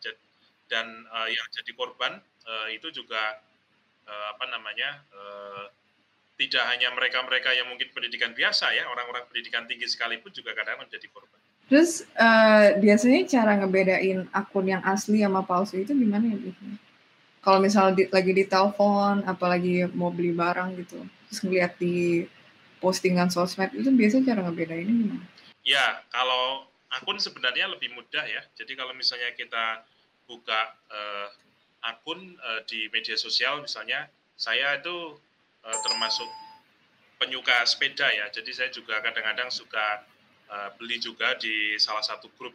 [0.68, 3.40] Dan uh, yang jadi korban uh, itu juga
[4.04, 5.66] uh, apa namanya uh,
[6.38, 11.10] tidak hanya mereka-mereka yang mungkin pendidikan biasa ya, orang-orang pendidikan tinggi sekalipun juga kadang menjadi
[11.10, 11.40] korban.
[11.68, 16.78] Terus uh, biasanya cara ngebedain akun yang asli sama palsu itu gimana ya biasanya?
[17.44, 22.24] Kalau misalnya di, lagi di telepon, apalagi mau beli barang gitu, terus ngeliat di
[22.78, 25.24] postingan sosmed itu biasanya cara ngebedainnya gimana?
[25.66, 28.42] Ya, kalau akun sebenarnya lebih mudah ya.
[28.56, 29.84] Jadi kalau misalnya kita
[30.28, 31.28] buka uh,
[31.88, 35.16] akun uh, di media sosial misalnya, saya itu
[35.64, 36.28] uh, termasuk
[37.16, 38.28] penyuka sepeda ya.
[38.28, 40.04] Jadi saya juga kadang-kadang suka
[40.52, 42.52] uh, beli juga di salah satu grup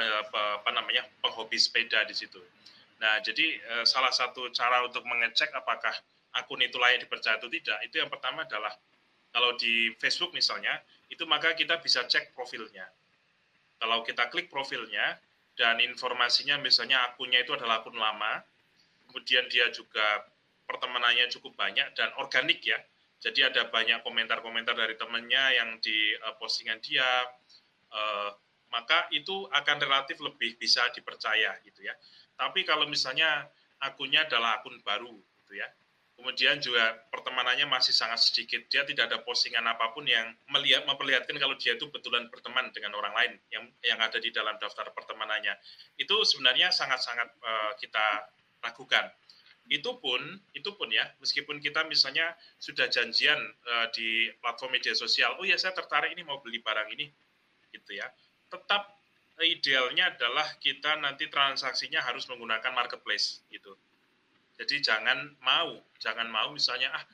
[0.00, 2.40] apa, namanya penghobi sepeda di situ.
[3.00, 5.92] Nah, jadi uh, salah satu cara untuk mengecek apakah
[6.36, 8.70] akun itu layak dipercaya atau tidak, itu yang pertama adalah
[9.30, 10.78] kalau di Facebook misalnya,
[11.10, 12.86] itu maka kita bisa cek profilnya.
[13.78, 15.18] Kalau kita klik profilnya
[15.60, 18.40] dan informasinya misalnya akunnya itu adalah akun lama,
[19.04, 20.24] kemudian dia juga
[20.64, 22.80] pertemanannya cukup banyak dan organik ya,
[23.20, 27.04] jadi ada banyak komentar-komentar dari temannya yang di uh, postingan dia,
[27.92, 28.32] uh,
[28.72, 31.92] maka itu akan relatif lebih bisa dipercaya gitu ya.
[32.40, 33.44] Tapi kalau misalnya
[33.84, 35.12] akunnya adalah akun baru
[35.44, 35.68] gitu ya,
[36.20, 41.32] kemudian juga pertemanannya masih sangat sedikit, dia tidak ada postingan apa pun yang melihat memperlihatkan
[41.40, 45.56] kalau dia itu betulan berteman dengan orang lain yang yang ada di dalam daftar pertemanannya.
[45.96, 48.28] Itu sebenarnya sangat-sangat uh, kita
[48.60, 49.08] ragukan.
[49.72, 50.20] Itu pun
[50.52, 55.56] itu pun ya meskipun kita misalnya sudah janjian uh, di platform media sosial oh ya
[55.56, 57.08] saya tertarik ini mau beli barang ini
[57.72, 58.04] gitu ya.
[58.52, 58.92] Tetap
[59.40, 63.72] idealnya adalah kita nanti transaksinya harus menggunakan marketplace gitu
[64.60, 67.04] jadi jangan mau jangan mau misalnya ah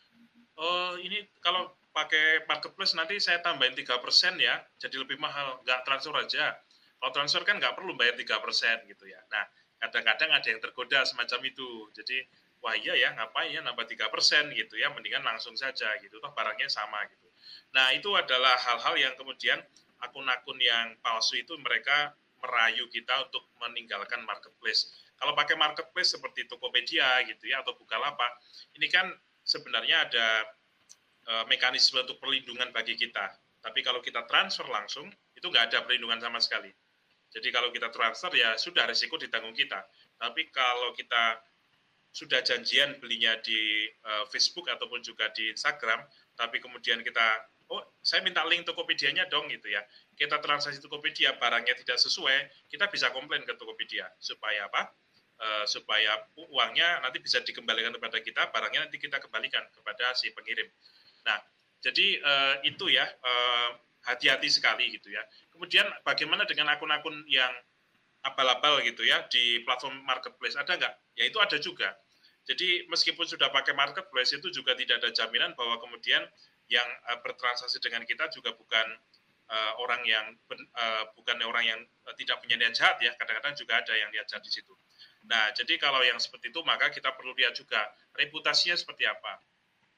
[0.59, 5.65] oh ini kalau pakai marketplace nanti saya tambahin tiga persen ya jadi lebih mahal.
[5.65, 6.59] Nggak transfer aja.
[7.01, 9.17] Kalau transfer kan nggak perlu bayar tiga persen gitu ya.
[9.33, 9.49] Nah
[9.81, 11.89] kadang-kadang ada yang tergoda semacam itu.
[11.97, 12.21] Jadi
[12.61, 16.33] wah iya ya ngapain ya nambah tiga persen gitu ya mendingan langsung saja gitu toh
[16.37, 17.29] barangnya sama gitu.
[17.73, 19.57] Nah itu adalah hal-hal yang kemudian
[20.05, 22.13] akun-akun yang palsu itu mereka
[22.45, 28.41] merayu kita untuk meninggalkan marketplace kalau pakai marketplace seperti Tokopedia gitu ya atau Bukalapak
[28.77, 29.09] ini kan
[29.43, 30.27] sebenarnya ada
[31.25, 33.33] e, mekanisme untuk perlindungan bagi kita
[33.65, 36.71] tapi kalau kita transfer langsung itu nggak ada perlindungan sama sekali
[37.33, 39.83] jadi kalau kita transfer ya sudah resiko ditanggung kita
[40.21, 41.41] tapi kalau kita
[42.17, 46.01] sudah janjian belinya di uh, Facebook ataupun juga di Instagram,
[46.33, 49.85] tapi kemudian kita oh saya minta link Tokopedia-nya dong gitu ya.
[50.17, 54.89] Kita transaksi Tokopedia, barangnya tidak sesuai, kita bisa komplain ke Tokopedia supaya apa?
[55.37, 56.17] Uh, supaya
[56.49, 60.65] uangnya nanti bisa dikembalikan kepada kita, barangnya nanti kita kembalikan kepada si pengirim.
[61.29, 61.37] Nah,
[61.85, 63.05] jadi uh, itu ya
[64.09, 65.21] hati-hati uh, sekali gitu ya.
[65.53, 67.53] Kemudian bagaimana dengan akun-akun yang
[68.25, 70.95] abal-abal gitu ya di platform marketplace ada nggak?
[71.21, 71.93] Ya itu ada juga.
[72.49, 76.25] Jadi meskipun sudah pakai marketplace itu juga tidak ada jaminan bahwa kemudian
[76.73, 76.89] yang
[77.21, 78.89] bertransaksi dengan kita juga bukan
[79.85, 80.33] orang yang
[81.13, 81.81] bukan orang yang
[82.17, 84.73] tidak punya niat jahat ya kadang-kadang juga ada yang niat jahat di situ.
[85.27, 87.83] Nah jadi kalau yang seperti itu maka kita perlu lihat juga
[88.15, 89.43] reputasinya seperti apa,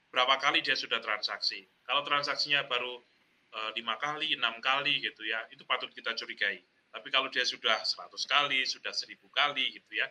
[0.09, 1.65] berapa kali dia sudah transaksi.
[1.85, 3.01] Kalau transaksinya baru
[3.73, 6.61] lima uh, kali, enam kali gitu ya, itu patut kita curigai.
[6.89, 10.09] Tapi kalau dia sudah 100 kali, sudah 1000 kali gitu ya,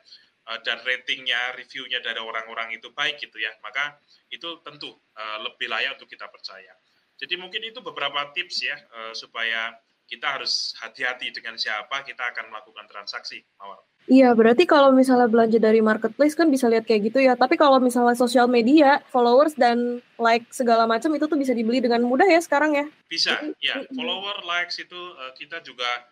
[0.47, 3.99] Eh, dan ratingnya, reviewnya dari orang-orang itu baik gitu ya, maka
[4.32, 6.71] itu tentu uh, lebih layak untuk kita percaya.
[7.19, 8.77] Jadi mungkin itu beberapa tips ya
[9.12, 9.75] supaya
[10.08, 13.82] kita harus hati-hati dengan siapa kita akan melakukan transaksi, Mawar.
[14.08, 17.36] Iya, berarti kalau misalnya belanja dari marketplace kan bisa lihat kayak gitu ya.
[17.36, 22.00] Tapi kalau misalnya sosial media, followers dan like segala macam itu tuh bisa dibeli dengan
[22.08, 22.86] mudah ya sekarang ya?
[23.12, 23.84] Bisa, ya.
[23.91, 26.08] Follower, likes itu uh, kita juga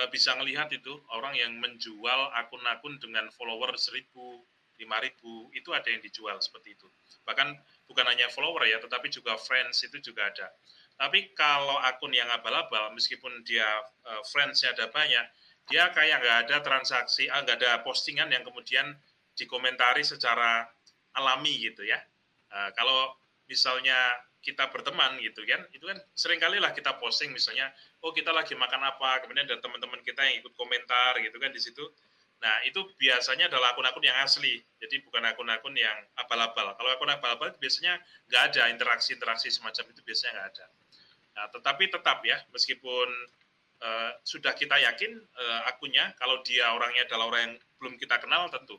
[0.00, 4.16] uh, bisa melihat itu orang yang menjual akun-akun dengan follower 1000,
[4.80, 6.88] 5000 itu ada yang dijual seperti itu.
[7.28, 7.52] Bahkan
[7.84, 10.48] bukan hanya follower ya, tetapi juga friends itu juga ada.
[10.96, 13.68] Tapi kalau akun yang abal-abal, meskipun dia
[14.08, 15.28] uh, friends-nya ada banyak,
[15.66, 18.94] dia kayak nggak ada transaksi, ah, nggak ada postingan yang kemudian
[19.34, 20.64] dikomentari secara
[21.18, 21.98] alami gitu ya.
[22.50, 23.12] Uh, kalau
[23.50, 23.96] misalnya
[24.46, 27.66] kita berteman gitu kan itu kan sering kali lah kita posting misalnya
[28.06, 29.26] oh kita lagi makan apa?
[29.26, 31.82] Kemudian ada teman-teman kita yang ikut komentar gitu kan di situ.
[32.38, 36.78] Nah itu biasanya adalah akun-akun yang asli jadi bukan akun-akun yang abal-abal.
[36.78, 37.98] Kalau akun abal-abal biasanya
[38.30, 40.66] nggak ada interaksi-interaksi semacam itu biasanya nggak ada.
[41.34, 43.08] Nah tetapi tetap ya meskipun
[43.82, 48.48] uh, sudah kita yakin uh, akunnya kalau dia orangnya adalah orang yang belum kita kenal
[48.48, 48.76] tentu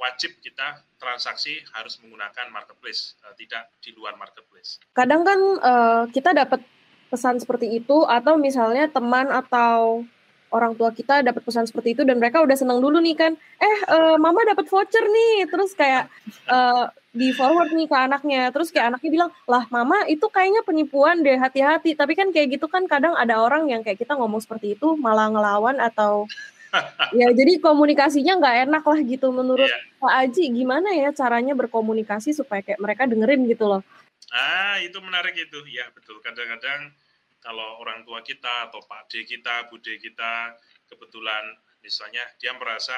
[0.00, 4.80] wajib kita transaksi harus menggunakan marketplace, uh, tidak di luar marketplace.
[4.96, 6.64] Kadang kan uh, kita dapat
[7.12, 10.06] pesan seperti itu atau misalnya teman atau
[10.50, 13.78] orang tua kita dapat pesan seperti itu dan mereka udah seneng dulu nih kan, eh
[13.86, 16.10] uh, mama dapat voucher nih, terus kayak
[16.50, 21.26] uh, di forward nih ke anaknya, terus kayak anaknya bilang lah mama itu kayaknya penipuan
[21.26, 24.78] deh hati-hati, tapi kan kayak gitu kan kadang ada orang yang kayak kita ngomong seperti
[24.78, 26.30] itu malah ngelawan atau
[27.18, 29.98] ya jadi komunikasinya nggak enak lah gitu menurut yeah.
[29.98, 30.54] Pak Aji.
[30.54, 33.82] Gimana ya caranya berkomunikasi supaya kayak mereka dengerin gitu loh?
[34.30, 35.58] Ah itu menarik itu.
[35.66, 36.22] Ya betul.
[36.22, 36.94] Kadang-kadang
[37.42, 40.54] kalau orang tua kita atau Pak D kita Bude kita
[40.86, 42.96] kebetulan misalnya dia merasa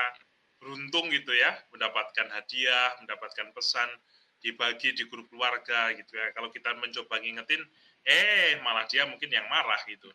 [0.63, 3.91] beruntung gitu ya mendapatkan hadiah mendapatkan pesan
[4.39, 7.63] dibagi di grup keluarga gitu ya kalau kita mencoba ngingetin
[8.07, 10.07] eh malah dia mungkin yang marah gitu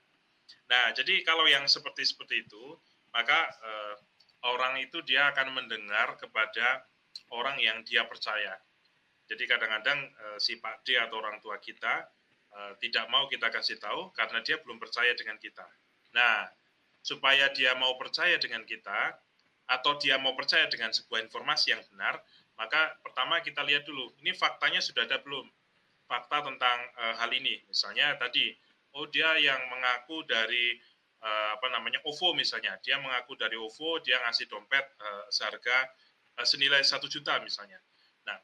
[0.72, 2.80] nah jadi kalau yang seperti seperti itu
[3.12, 3.96] maka eh,
[4.46, 6.86] orang itu dia akan mendengar kepada
[7.34, 8.54] orang yang dia percaya.
[9.28, 12.06] Jadi kadang-kadang eh, si Pak D atau orang tua kita
[12.54, 15.66] eh, tidak mau kita kasih tahu karena dia belum percaya dengan kita.
[16.14, 16.48] Nah,
[17.02, 19.16] supaya dia mau percaya dengan kita
[19.68, 22.20] atau dia mau percaya dengan sebuah informasi yang benar,
[22.56, 25.46] maka pertama kita lihat dulu, ini faktanya sudah ada belum?
[26.08, 27.60] Fakta tentang uh, hal ini.
[27.68, 28.56] Misalnya tadi,
[28.96, 30.80] oh dia yang mengaku dari
[31.22, 35.90] uh, apa namanya OVO misalnya dia mengaku dari OVO dia ngasih dompet uh, seharga
[36.38, 37.78] uh, senilai satu juta misalnya
[38.26, 38.38] nah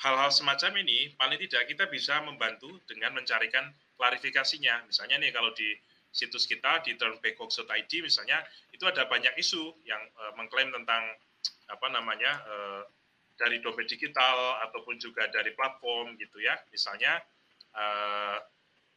[0.00, 3.68] hal-hal semacam ini paling tidak kita bisa membantu dengan mencarikan
[4.00, 5.76] klarifikasinya misalnya nih kalau di
[6.08, 8.40] situs kita di turnbackhawk.id misalnya
[8.82, 11.06] itu ada banyak isu yang uh, mengklaim tentang
[11.70, 12.82] apa namanya uh,
[13.38, 17.22] dari dompet digital ataupun juga dari platform gitu ya misalnya
[17.78, 18.42] uh,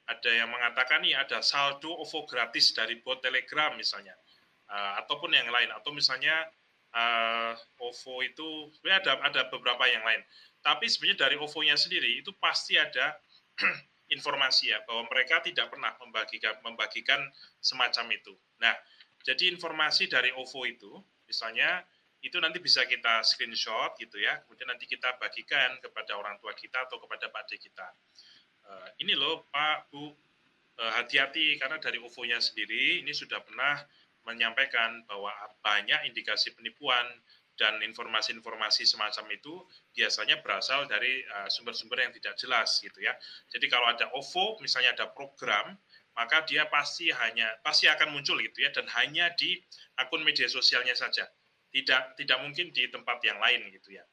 [0.06, 4.13] ada yang mengatakan nih ada saldo OVO gratis dari bot Telegram misalnya,
[4.69, 6.45] uh, ataupun yang lain, atau misalnya
[6.93, 10.21] uh, OVO itu sebenarnya ada ada beberapa yang lain.
[10.62, 13.17] Tapi sebenarnya dari OVO-nya sendiri itu pasti ada
[14.15, 17.21] informasi ya bahwa mereka tidak pernah membagikan membagikan
[17.58, 18.34] semacam itu.
[18.62, 18.74] Nah,
[19.26, 20.94] jadi informasi dari OVO itu
[21.26, 21.82] misalnya
[22.22, 26.86] itu nanti bisa kita screenshot gitu ya, kemudian nanti kita bagikan kepada orang tua kita
[26.86, 27.88] atau kepada Pak D kita.
[28.66, 30.10] Eh, ini loh Pak Bu
[30.82, 33.78] eh, hati-hati karena dari UFO-nya sendiri ini sudah pernah
[34.26, 35.30] menyampaikan bahwa
[35.62, 37.06] banyak indikasi penipuan
[37.56, 39.62] dan informasi-informasi semacam itu
[39.94, 43.14] biasanya berasal dari eh, sumber-sumber yang tidak jelas gitu ya.
[43.54, 45.78] Jadi kalau ada OVO misalnya ada program
[46.15, 49.60] maka dia pasti hanya pasti akan muncul gitu ya dan hanya di
[49.99, 51.28] akun media sosialnya saja.
[51.75, 54.04] Tidak tidak mungkin di tempat yang lain gitu ya.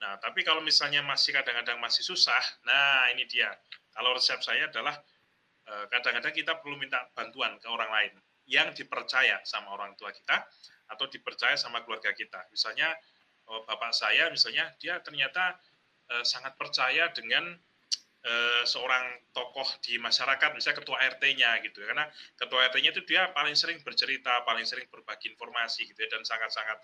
[0.00, 3.52] Nah, tapi kalau misalnya masih kadang-kadang masih susah, nah ini dia.
[3.92, 4.96] Kalau resep saya adalah
[5.68, 8.12] eh, kadang-kadang kita perlu minta bantuan ke orang lain
[8.48, 10.42] yang dipercaya sama orang tua kita
[10.90, 12.48] atau dipercaya sama keluarga kita.
[12.48, 12.90] Misalnya
[13.46, 15.60] oh, bapak saya, misalnya dia ternyata
[16.08, 17.54] eh, sangat percaya dengan
[18.22, 22.06] eh, seorang tokoh di masyarakat, misalnya ketua RT-nya gitu, karena
[22.38, 26.78] ketua RT-nya itu dia paling sering bercerita, paling sering berbagi informasi gitu ya, dan sangat-sangat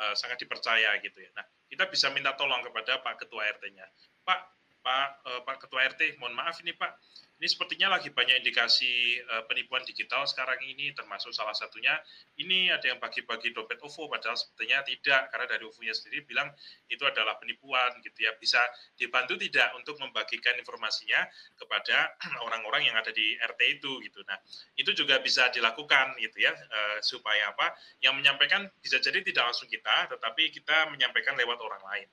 [0.00, 1.30] uh, sangat dipercaya gitu ya.
[1.36, 3.86] Nah, kita bisa minta tolong kepada Pak Ketua RT-nya.
[4.24, 4.40] Pak,
[4.82, 6.98] Pak, uh, Pak Ketua RT, mohon maaf ini Pak,
[7.42, 11.90] ini sepertinya lagi banyak indikasi uh, penipuan digital sekarang ini, termasuk salah satunya
[12.38, 16.54] ini ada yang bagi-bagi dompet OVO, padahal sepertinya tidak, karena dari OVO-nya sendiri bilang
[16.86, 18.30] itu adalah penipuan, gitu ya.
[18.38, 18.62] Bisa
[18.94, 21.18] dibantu tidak untuk membagikan informasinya
[21.58, 22.14] kepada
[22.46, 24.22] orang-orang yang ada di RT itu, gitu.
[24.22, 24.38] Nah,
[24.78, 27.74] itu juga bisa dilakukan, gitu ya, uh, supaya apa?
[27.98, 32.06] Yang menyampaikan bisa jadi tidak langsung kita, tetapi kita menyampaikan lewat orang lain.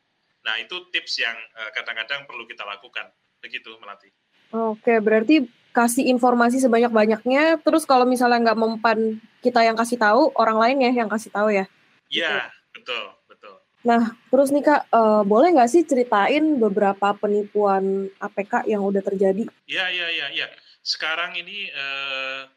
[0.46, 1.36] Nah, itu tips yang
[1.76, 3.12] kadang-kadang uh, perlu kita lakukan.
[3.40, 4.10] Begitu, Melati.
[4.50, 7.62] Oke, berarti kasih informasi sebanyak-banyaknya.
[7.62, 11.54] Terus kalau misalnya nggak mempan kita yang kasih tahu, orang lain ya yang kasih tahu
[11.54, 11.66] ya?
[12.10, 13.56] Iya, betul, betul.
[13.86, 19.48] Nah, terus nih kak, uh, boleh nggak sih ceritain beberapa penipuan APK yang udah terjadi?
[19.70, 20.48] Iya, iya, iya, iya.
[20.82, 22.50] Sekarang ini uh,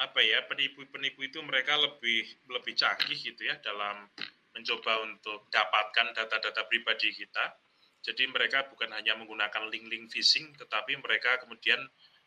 [0.00, 4.08] apa ya penipu-penipu itu mereka lebih lebih canggih gitu ya dalam
[4.52, 7.54] mencoba untuk dapatkan data-data pribadi kita
[8.00, 11.80] jadi mereka bukan hanya menggunakan link-link phishing, tetapi mereka kemudian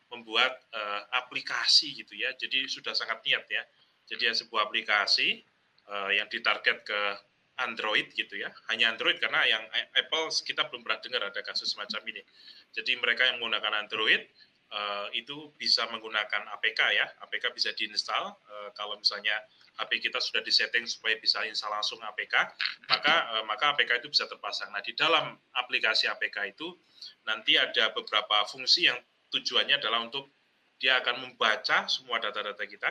[0.06, 2.30] membuat uh, aplikasi gitu ya.
[2.38, 3.62] Jadi sudah sangat niat ya.
[4.06, 5.42] Jadi ya sebuah aplikasi
[5.90, 7.00] uh, yang ditarget ke
[7.58, 8.54] Android gitu ya.
[8.70, 9.62] Hanya Android karena yang
[9.98, 12.22] Apple kita belum pernah dengar ada kasus semacam ini.
[12.70, 14.22] Jadi mereka yang menggunakan Android
[14.72, 17.06] uh, itu bisa menggunakan APK ya.
[17.26, 19.34] APK bisa diinstal uh, kalau misalnya
[19.74, 22.34] HP kita sudah disetting supaya bisa install langsung APK,
[22.86, 24.70] maka uh, maka APK itu bisa terpasang.
[24.70, 26.78] Nah, di dalam aplikasi APK itu
[27.26, 28.98] nanti ada beberapa fungsi yang
[29.34, 30.30] tujuannya adalah untuk
[30.78, 32.90] dia akan membaca semua data-data kita,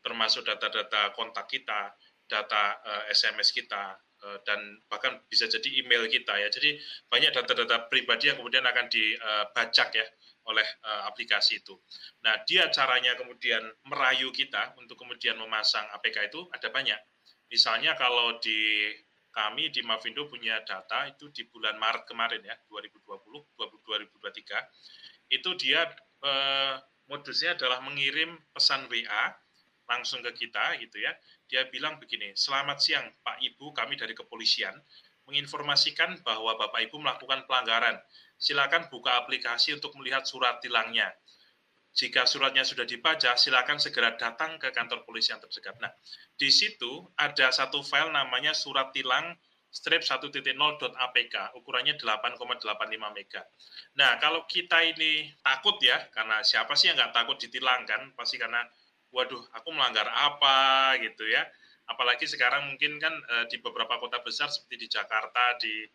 [0.00, 1.92] termasuk data-data kontak kita,
[2.28, 3.98] data eh, SMS kita,
[4.46, 6.46] dan bahkan bisa jadi email kita ya.
[6.46, 6.78] Jadi
[7.10, 10.06] banyak data-data pribadi yang kemudian akan dibacak ya
[10.48, 11.78] oleh uh, aplikasi itu.
[12.26, 16.98] Nah, dia caranya kemudian merayu kita untuk kemudian memasang APK itu ada banyak.
[17.52, 18.90] Misalnya kalau di
[19.32, 25.88] kami di Mavindo punya data itu di bulan Maret kemarin ya 2020 2023 itu dia
[26.20, 26.76] eh,
[27.08, 29.24] modusnya adalah mengirim pesan WA
[29.88, 31.16] langsung ke kita gitu ya
[31.48, 34.76] dia bilang begini selamat siang Pak Ibu kami dari kepolisian
[35.24, 37.96] menginformasikan bahwa Bapak Ibu melakukan pelanggaran
[38.42, 41.06] silakan buka aplikasi untuk melihat surat tilangnya.
[41.92, 45.78] Jika suratnya sudah dibaca, silakan segera datang ke kantor polisi yang terdekat.
[45.78, 45.92] Nah,
[46.34, 49.36] di situ ada satu file namanya surat tilang
[49.68, 53.42] strip 1.0.apk, ukurannya 8,85 mega.
[53.96, 58.12] Nah, kalau kita ini takut ya, karena siapa sih yang nggak takut ditilang kan?
[58.16, 58.64] Pasti karena,
[59.12, 61.44] waduh, aku melanggar apa gitu ya.
[61.88, 65.88] Apalagi sekarang mungkin kan eh, di beberapa kota besar seperti di Jakarta, di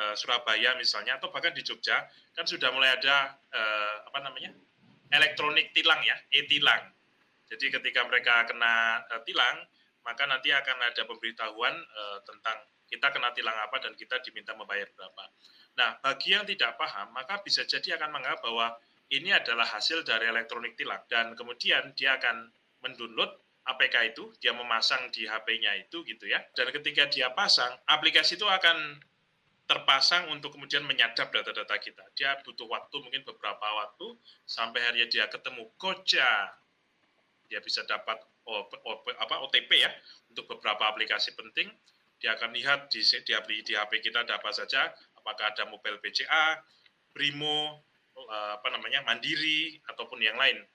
[0.00, 2.00] uh, Surabaya misalnya atau bahkan di Jogja
[2.32, 4.56] kan sudah mulai ada uh, apa namanya
[5.12, 6.88] elektronik tilang ya e-tilang
[7.52, 9.68] jadi ketika mereka kena uh, tilang
[10.00, 12.56] maka nanti akan ada pemberitahuan uh, tentang
[12.90, 15.24] kita kena tilang apa dan kita diminta membayar berapa.
[15.78, 18.74] Nah, bagi yang tidak paham, maka bisa jadi akan menganggap bahwa
[19.14, 22.50] ini adalah hasil dari elektronik tilang dan kemudian dia akan
[22.82, 23.30] mendownload
[23.70, 26.42] APK itu, dia memasang di HP-nya itu gitu ya.
[26.58, 28.98] Dan ketika dia pasang, aplikasi itu akan
[29.70, 32.02] terpasang untuk kemudian menyadap data-data kita.
[32.18, 36.58] Dia butuh waktu mungkin beberapa waktu sampai akhirnya dia ketemu Koja.
[37.46, 38.18] Dia bisa dapat
[39.14, 39.94] apa OTP ya
[40.26, 41.70] untuk beberapa aplikasi penting.
[42.18, 46.58] Dia akan lihat di di, di HP kita ada apa saja, apakah ada mobile BCA,
[47.14, 47.86] Brimo,
[48.18, 50.66] eh, apa namanya Mandiri ataupun yang lain.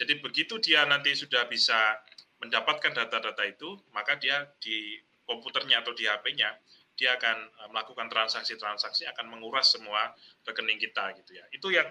[0.00, 2.00] Jadi begitu dia nanti sudah bisa
[2.40, 4.96] mendapatkan data-data itu, maka dia di
[5.28, 6.50] komputernya atau di HP-nya
[6.98, 10.10] dia akan uh, melakukan transaksi-transaksi akan menguras semua
[10.42, 11.46] rekening kita gitu ya.
[11.54, 11.86] Itu yang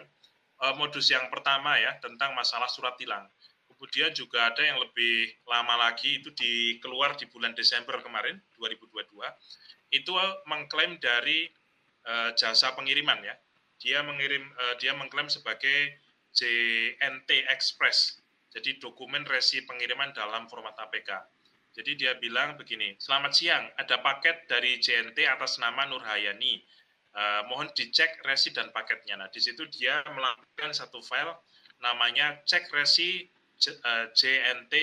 [0.60, 3.24] uh, modus yang pertama ya tentang masalah surat tilang.
[3.72, 9.16] Kemudian juga ada yang lebih lama lagi itu di keluar di bulan Desember kemarin 2022
[9.96, 10.12] itu
[10.50, 11.48] mengklaim dari
[12.04, 13.36] uh, jasa pengiriman ya.
[13.80, 15.96] Dia mengirim uh, dia mengklaim sebagai
[16.36, 18.20] JNT Express.
[18.52, 21.37] Jadi dokumen resi pengiriman dalam format APK
[21.78, 26.58] jadi dia bilang begini, selamat siang, ada paket dari JNT atas nama Nurhayani.
[27.14, 29.14] Uh, mohon dicek resi dan paketnya.
[29.14, 31.38] Nah, di situ dia melakukan satu file
[31.78, 33.30] namanya cek resi
[34.14, 34.74] JNT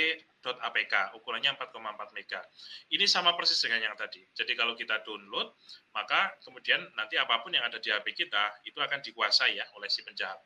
[0.44, 2.44] .apk ukurannya 4,4 mega.
[2.92, 4.20] Ini sama persis dengan yang tadi.
[4.36, 5.56] Jadi kalau kita download,
[5.96, 9.88] maka kemudian nanti apa pun yang ada di HP kita itu akan dikuasai ya oleh
[9.88, 10.36] si penjahat.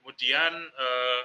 [0.00, 1.22] Kemudian eh,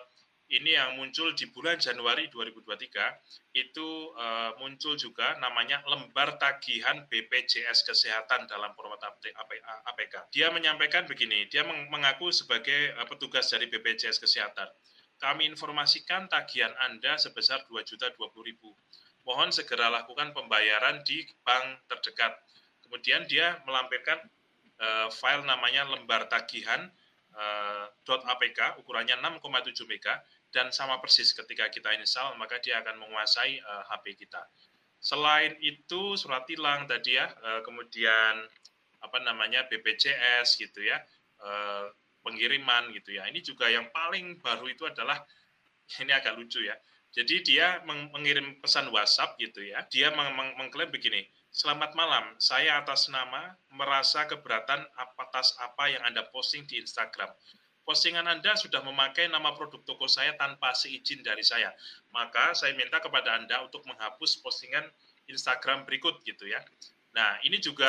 [0.48, 7.84] ini yang muncul di bulan Januari 2023 itu eh, muncul juga namanya lembar tagihan BPJS
[7.84, 10.32] Kesehatan dalam format APK.
[10.32, 14.72] Dia menyampaikan begini, dia mengaku sebagai eh, petugas dari BPJS Kesehatan
[15.18, 18.62] kami informasikan tagihan Anda sebesar Rp2.020.000.
[19.26, 22.38] Mohon segera lakukan pembayaran di bank terdekat.
[22.86, 24.22] Kemudian dia melampirkan
[24.80, 26.88] uh, file namanya lembar tagihan
[27.36, 30.06] uh, .apk ukurannya 6,7 MB
[30.52, 34.42] dan sama persis ketika kita install maka dia akan menguasai uh, eh, HP kita.
[34.98, 38.36] Selain itu surat tilang tadi ya, uh, kemudian
[38.98, 40.98] apa namanya BPJS gitu ya,
[41.44, 41.94] uh,
[42.26, 43.30] pengiriman gitu ya.
[43.30, 45.22] Ini juga yang paling baru itu adalah
[46.02, 46.76] ini agak lucu ya.
[47.14, 49.82] Jadi dia mengirim pesan WhatsApp gitu ya.
[49.90, 51.24] Dia meng mengklaim begini,
[51.58, 54.84] Selamat malam, saya atas nama merasa keberatan
[55.18, 57.34] atas apa yang Anda posting di Instagram.
[57.88, 61.72] Postingan Anda sudah memakai nama produk toko saya tanpa seizin dari saya.
[62.12, 64.84] Maka saya minta kepada Anda untuk menghapus postingan
[65.32, 66.60] Instagram berikut gitu ya.
[67.16, 67.88] Nah, ini juga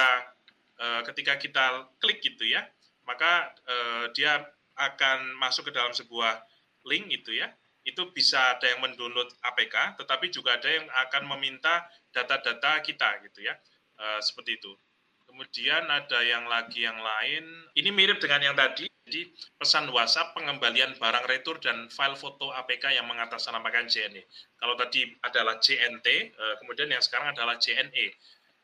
[0.79, 2.63] eh, ketika kita klik gitu ya,
[3.09, 4.37] maka uh, dia
[4.77, 6.45] akan masuk ke dalam sebuah
[6.85, 7.49] link itu ya.
[7.83, 13.49] Itu bisa ada yang mendownload APK tetapi juga ada yang akan meminta data-data kita gitu
[13.49, 13.57] ya.
[13.97, 14.77] Uh, seperti itu.
[15.25, 17.43] Kemudian ada yang lagi yang lain.
[17.73, 19.25] Ini mirip dengan yang tadi jadi
[19.57, 24.29] pesan WhatsApp pengembalian barang retur dan file foto APK yang mengatasnamakan JNE
[24.61, 26.07] kalau tadi adalah JNT
[26.37, 28.13] eh, kemudian yang sekarang adalah JNE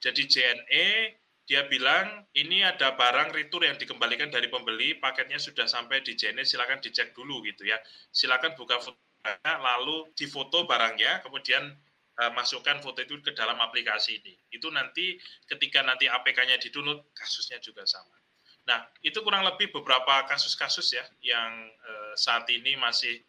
[0.05, 0.87] jadi JNE
[1.45, 6.41] dia bilang ini ada barang retur yang dikembalikan dari pembeli, paketnya sudah sampai di JNE,
[6.41, 7.77] silakan dicek dulu gitu ya.
[8.09, 8.97] Silakan buka foto
[9.45, 11.69] lalu difoto barangnya, kemudian
[12.21, 14.35] uh, masukkan foto itu ke dalam aplikasi ini.
[14.53, 18.24] Itu nanti ketika nanti APK-nya didownload, kasusnya juga sama.
[18.65, 23.21] Nah, itu kurang lebih beberapa kasus-kasus ya yang uh, saat ini masih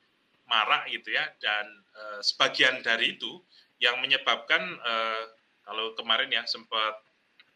[0.48, 3.44] marak gitu ya, dan uh, sebagian dari itu
[3.84, 5.24] yang menyebabkan uh,
[5.68, 7.04] kalau kemarin ya sempat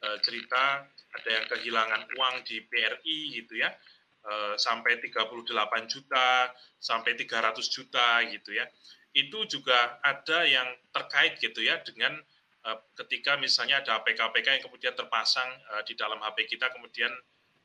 [0.04, 0.84] uh, cerita
[1.16, 3.72] ada yang kehilangan uang di BRI gitu ya.
[4.20, 5.32] Uh, sampai 38
[5.88, 8.68] juta sampai 300 juta gitu ya.
[9.16, 12.20] Itu juga ada yang terkait gitu ya dengan
[12.68, 17.10] uh, ketika misalnya ada APK-APK yang kemudian terpasang uh, di dalam HP kita kemudian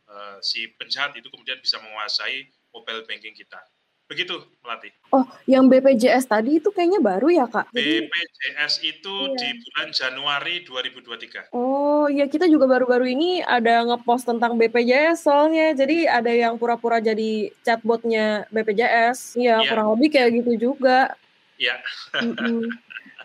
[0.08, 3.60] uh, si penjahat itu kemudian bisa menguasai mobile banking kita
[4.04, 4.92] Begitu, Melati.
[5.16, 7.72] Oh, yang BPJS tadi itu kayaknya baru ya, Kak?
[7.72, 9.36] BPJS itu iya.
[9.40, 11.56] di bulan Januari 2023.
[11.56, 15.72] Oh, ya kita juga baru-baru ini ada ngepost tentang BPJS soalnya.
[15.72, 19.40] Jadi ada yang pura-pura jadi chatbotnya BPJS.
[19.40, 19.68] Iya, ya.
[19.72, 21.16] kurang lebih kayak gitu juga.
[21.56, 21.80] Iya.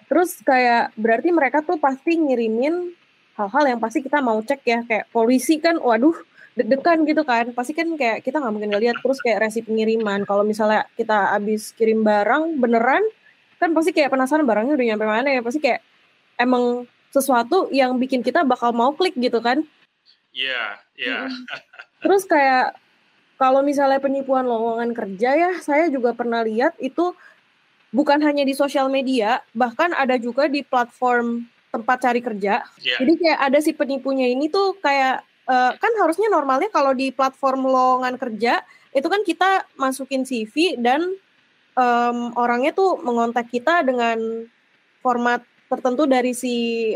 [0.09, 2.95] Terus kayak berarti mereka tuh pasti ngirimin
[3.35, 4.79] hal-hal yang pasti kita mau cek ya.
[4.87, 6.15] Kayak polisi kan, waduh
[6.59, 10.43] deg-degan gitu kan pasti kan kayak kita nggak mungkin ngeliat terus kayak resi pengiriman kalau
[10.43, 13.01] misalnya kita habis kirim barang beneran
[13.59, 15.79] kan pasti kayak penasaran barangnya udah nyampe mana ya pasti kayak
[16.35, 16.83] emang
[17.15, 19.63] sesuatu yang bikin kita bakal mau klik gitu kan
[20.35, 21.25] iya yeah, iya yeah.
[22.03, 22.75] terus kayak
[23.39, 27.15] kalau misalnya penipuan lowongan kerja ya saya juga pernah lihat itu
[27.95, 32.65] bukan hanya di sosial media bahkan ada juga di platform tempat cari kerja.
[32.81, 32.97] Yeah.
[33.01, 37.65] Jadi kayak ada si penipunya ini tuh kayak uh, kan harusnya normalnya kalau di platform
[37.65, 38.61] lowongan kerja
[38.93, 41.17] itu kan kita masukin CV dan
[41.73, 44.45] um, orangnya tuh mengontak kita dengan
[45.01, 46.55] format tertentu dari si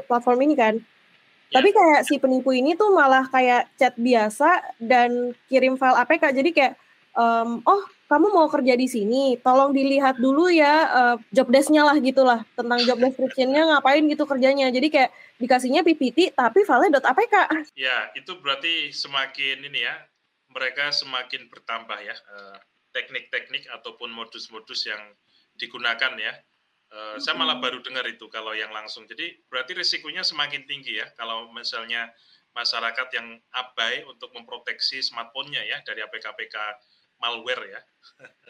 [0.09, 0.75] platform ini kan.
[0.77, 1.61] Yeah.
[1.61, 6.33] Tapi kayak si penipu ini tuh malah kayak chat biasa dan kirim file APK.
[6.33, 6.73] Jadi kayak
[7.13, 11.97] um, oh kamu mau kerja di sini, tolong dilihat dulu ya uh, job desk-nya lah
[11.97, 14.69] gitulah tentang job description-nya ngapain gitu kerjanya.
[14.69, 15.09] Jadi kayak
[15.41, 17.35] dikasihnya PPT tapi file.apk.
[17.73, 19.97] Ya, itu berarti semakin ini ya,
[20.53, 22.61] mereka semakin bertambah ya uh,
[22.93, 25.01] teknik-teknik ataupun modus-modus yang
[25.57, 26.37] digunakan ya.
[26.93, 29.09] Uh, saya malah baru dengar itu kalau yang langsung.
[29.09, 32.13] Jadi berarti risikonya semakin tinggi ya kalau misalnya
[32.53, 36.55] masyarakat yang abai untuk memproteksi smartphone-nya ya dari APK-APK
[37.23, 37.81] malware ya.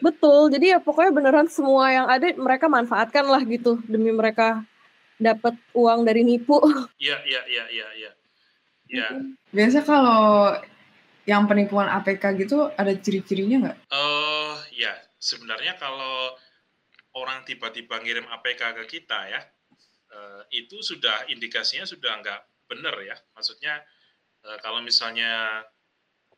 [0.02, 4.66] Betul, jadi ya pokoknya beneran semua yang ada mereka manfaatkan lah gitu demi mereka
[5.14, 6.58] dapat uang dari nipu.
[7.04, 8.12] Iya, iya, iya, iya, iya.
[8.90, 9.08] Ya.
[9.54, 10.58] Biasa kalau
[11.24, 13.78] yang penipuan APK gitu ada ciri-cirinya nggak?
[13.88, 16.36] Eh, uh, ya sebenarnya kalau
[17.16, 19.40] orang tiba-tiba ngirim APK ke kita ya,
[20.12, 23.16] uh, itu sudah indikasinya sudah nggak benar ya.
[23.32, 23.80] Maksudnya
[24.44, 25.64] uh, kalau misalnya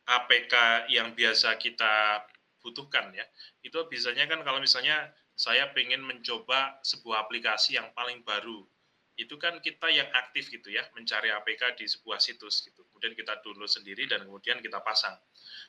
[0.07, 2.23] APK yang biasa kita
[2.63, 3.27] butuhkan ya
[3.67, 8.65] itu biasanya kan kalau misalnya saya ingin mencoba sebuah aplikasi yang paling baru.
[9.13, 12.81] Itu kan kita yang aktif gitu ya, mencari APK di sebuah situs gitu.
[12.89, 15.13] Kemudian kita download sendiri dan kemudian kita pasang.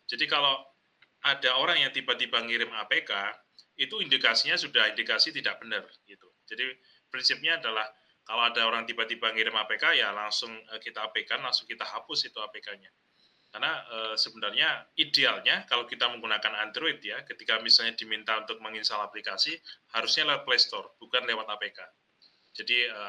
[0.09, 0.57] Jadi kalau
[1.20, 3.12] ada orang yang tiba-tiba ngirim APK,
[3.76, 6.28] itu indikasinya sudah indikasi tidak benar gitu.
[6.49, 6.64] Jadi
[7.12, 7.89] prinsipnya adalah
[8.24, 12.36] kalau ada orang tiba-tiba ngirim APK ya langsung eh, kita APK, langsung kita hapus itu
[12.41, 12.89] APK-nya.
[13.59, 19.59] Karena e, sebenarnya idealnya kalau kita menggunakan Android ya, ketika misalnya diminta untuk menginstal aplikasi,
[19.90, 21.82] harusnya lewat Play Store, bukan lewat APK.
[22.54, 23.02] Jadi e,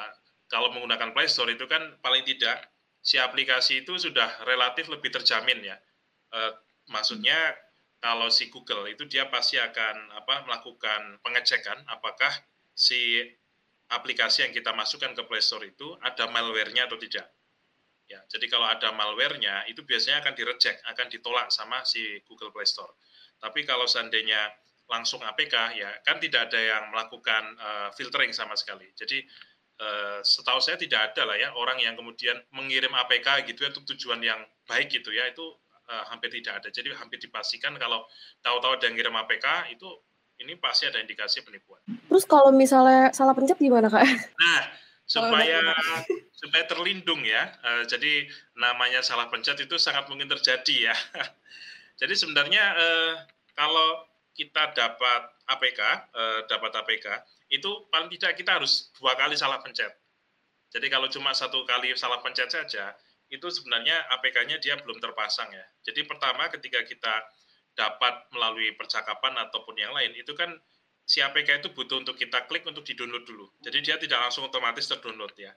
[0.50, 2.66] kalau menggunakan Play Store itu kan paling tidak
[2.98, 5.78] si aplikasi itu sudah relatif lebih terjamin ya.
[6.34, 6.40] E,
[6.90, 7.38] maksudnya
[8.02, 12.34] kalau si Google itu dia pasti akan apa melakukan pengecekan apakah
[12.74, 13.22] si
[13.94, 17.30] aplikasi yang kita masukkan ke Play Store itu ada malware-nya atau tidak.
[18.10, 22.66] Ya, jadi kalau ada malware-nya itu biasanya akan direject, akan ditolak sama si Google Play
[22.66, 22.98] Store.
[23.38, 24.50] Tapi kalau seandainya
[24.90, 28.90] langsung APK ya kan tidak ada yang melakukan uh, filtering sama sekali.
[28.98, 29.22] Jadi
[29.78, 33.86] uh, setahu saya tidak ada lah ya orang yang kemudian mengirim APK gitu ya untuk
[33.94, 35.46] tujuan yang baik gitu ya itu
[35.94, 36.74] uh, hampir tidak ada.
[36.74, 38.10] Jadi hampir dipastikan kalau
[38.42, 39.88] tahu-tahu ada yang ngirim APK itu
[40.42, 41.86] ini pasti ada indikasi penipuan.
[41.86, 44.02] Terus kalau misalnya salah pencet gimana kak?
[44.42, 45.58] Nah supaya
[46.38, 47.50] supaya terlindung ya.
[47.66, 50.96] Uh, jadi namanya salah pencet itu sangat mungkin terjadi ya.
[52.00, 53.14] jadi sebenarnya uh,
[53.58, 54.06] kalau
[54.38, 57.08] kita dapat APK, uh, eh, dapat APK,
[57.52, 59.92] itu paling tidak kita harus dua kali salah pencet.
[60.72, 62.96] Jadi kalau cuma satu kali salah pencet saja,
[63.28, 65.66] itu sebenarnya APK-nya dia belum terpasang ya.
[65.84, 67.14] Jadi pertama ketika kita
[67.76, 70.56] dapat melalui percakapan ataupun yang lain, itu kan
[71.10, 73.50] si APK itu butuh untuk kita klik untuk di-download dulu.
[73.66, 75.50] Jadi dia tidak langsung otomatis terdownload ya.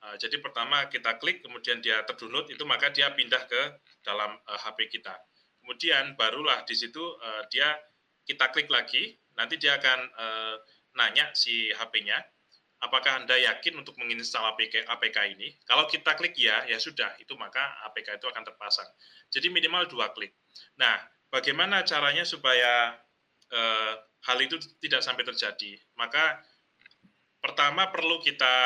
[0.00, 3.62] Uh, jadi pertama kita klik, kemudian dia terdownload, itu maka dia pindah ke
[4.00, 5.12] dalam eh, HP kita.
[5.60, 7.76] Kemudian barulah di situ uh, dia
[8.24, 10.00] kita klik lagi, nanti dia akan
[10.96, 12.16] nanya si HP-nya,
[12.80, 15.52] apakah Anda yakin untuk menginstal APK, APK ini?
[15.68, 17.60] Kalau kita klik ya, ya sudah, itu maka
[17.92, 18.88] APK itu akan terpasang.
[19.28, 20.32] Jadi minimal dua klik.
[20.80, 20.96] Nah,
[21.28, 22.96] bagaimana caranya supaya
[24.24, 25.76] hal itu tidak sampai terjadi.
[25.96, 26.40] Maka
[27.44, 28.56] pertama perlu kita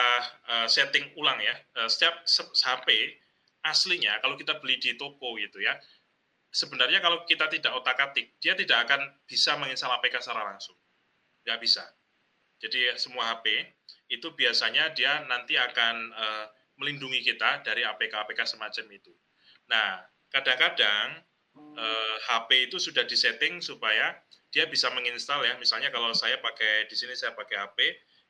[0.47, 1.55] uh, setting ulang ya.
[1.75, 2.23] Uh, setiap
[2.63, 3.19] HP
[3.67, 5.75] aslinya kalau kita beli di toko gitu ya,
[6.55, 10.79] sebenarnya kalau kita tidak otak-atik, dia tidak akan bisa menginstal APK secara langsung.
[11.43, 11.85] Tidak bisa.
[12.59, 13.67] Jadi semua HP
[14.11, 16.47] itu biasanya dia nanti akan uh,
[16.79, 19.13] melindungi kita dari APK-APK semacam itu.
[19.69, 20.01] Nah,
[20.31, 21.23] kadang-kadang
[21.77, 24.15] uh, HP itu sudah disetting supaya
[24.53, 25.57] dia bisa menginstal ya.
[25.61, 27.79] Misalnya kalau saya pakai di sini saya pakai HP,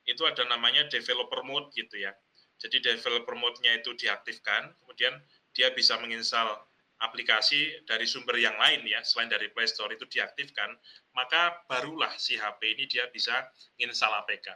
[0.08, 2.14] itu ada namanya developer mode gitu ya.
[2.58, 5.14] Jadi developer mode-nya itu diaktifkan, kemudian
[5.54, 6.58] dia bisa menginstal
[6.98, 10.74] aplikasi dari sumber yang lain ya, selain dari Play Store itu diaktifkan,
[11.14, 13.46] maka barulah si HP ini dia bisa
[13.78, 14.50] menginstal APK.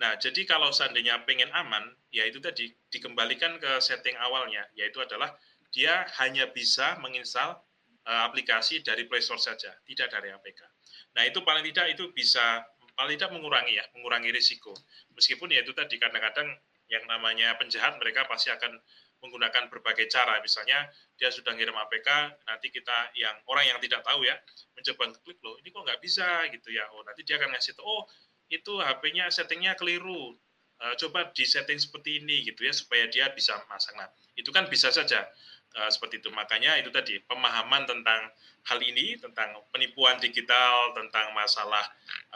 [0.00, 5.36] Nah, jadi kalau seandainya pengen aman, ya itu tadi dikembalikan ke setting awalnya, yaitu adalah
[5.68, 7.60] dia hanya bisa menginstal
[8.08, 10.71] uh, aplikasi dari Play Store saja, tidak dari APK.
[11.12, 12.64] Nah, itu paling tidak itu bisa
[12.96, 14.72] paling tidak mengurangi ya, mengurangi risiko.
[15.16, 16.48] Meskipun ya itu tadi kadang-kadang
[16.92, 18.76] yang namanya penjahat mereka pasti akan
[19.22, 20.42] menggunakan berbagai cara.
[20.42, 22.08] Misalnya dia sudah ngirim APK,
[22.44, 24.34] nanti kita yang orang yang tidak tahu ya
[24.74, 26.84] mencoba klik loh, ini kok nggak bisa gitu ya.
[26.92, 28.02] Oh nanti dia akan ngasih tahu, oh
[28.50, 30.36] itu HP-nya settingnya keliru.
[30.82, 33.94] Uh, coba di setting seperti ini gitu ya supaya dia bisa masang.
[33.94, 35.30] Nah itu kan bisa saja
[35.76, 36.28] uh, seperti itu.
[36.32, 38.28] Makanya itu tadi pemahaman tentang
[38.62, 41.82] hal ini, tentang penipuan digital, tentang masalah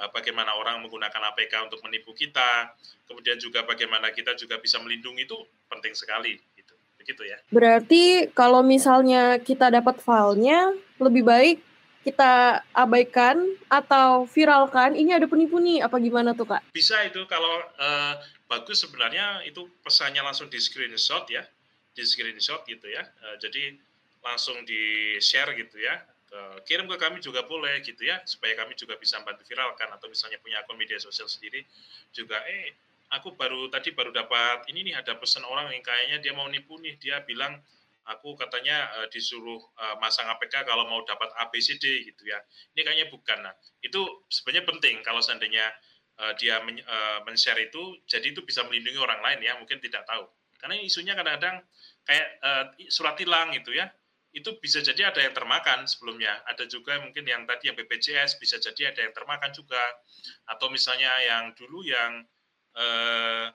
[0.01, 2.75] uh, bagaimana orang menggunakan APK untuk menipu kita,
[3.07, 5.39] kemudian juga bagaimana kita juga bisa melindungi itu
[5.71, 6.41] penting sekali.
[6.57, 6.75] Gitu.
[6.99, 7.39] Begitu ya.
[7.53, 11.59] Berarti kalau misalnya kita dapat filenya, lebih baik
[12.07, 13.35] kita abaikan
[13.67, 16.63] atau viralkan ini ada penipu nih apa gimana tuh kak?
[16.71, 18.15] Bisa itu kalau uh,
[18.47, 21.43] bagus sebenarnya itu pesannya langsung di screenshot ya
[21.97, 23.03] di screenshot gitu ya.
[23.25, 23.73] Uh, jadi
[24.21, 26.05] langsung di share gitu ya.
[26.27, 30.11] Uh, kirim ke kami juga boleh gitu ya supaya kami juga bisa bantu viralkan atau
[30.11, 31.63] misalnya punya akun media sosial sendiri
[32.11, 32.75] juga eh
[33.15, 36.83] aku baru tadi baru dapat ini nih ada pesan orang yang kayaknya dia mau nipu
[36.83, 37.63] nih dia bilang
[38.11, 42.43] aku katanya uh, disuruh uh, masang APK kalau mau dapat ABCD gitu ya.
[42.75, 43.47] Ini kayaknya bukan.
[43.47, 45.75] Nah, itu sebenarnya penting kalau seandainya
[46.41, 46.81] dia men,
[47.29, 50.25] men-share itu, jadi itu bisa melindungi orang lain ya, mungkin tidak tahu.
[50.59, 51.63] Karena isunya kadang-kadang
[52.07, 53.89] kayak uh, surat tilang gitu ya.
[54.37, 56.45] Itu bisa jadi ada yang termakan sebelumnya.
[56.45, 59.81] Ada juga mungkin yang tadi yang BPJS bisa jadi ada yang termakan juga.
[60.51, 62.25] Atau misalnya yang dulu yang
[62.77, 63.49] uh,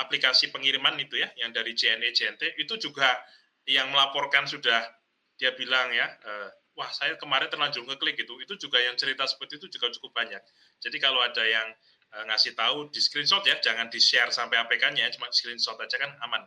[0.00, 3.12] aplikasi pengiriman itu ya yang dari JNE JNT itu juga
[3.68, 4.80] yang melaporkan sudah.
[5.36, 8.40] Dia bilang ya uh, wah saya kemarin terlanjur ngeklik gitu.
[8.40, 10.40] Itu juga yang cerita seperti itu juga cukup banyak.
[10.80, 11.68] Jadi kalau ada yang
[12.12, 16.44] ngasih tahu di screenshot ya, jangan di share sampai APK-nya, cuma screenshot aja kan aman.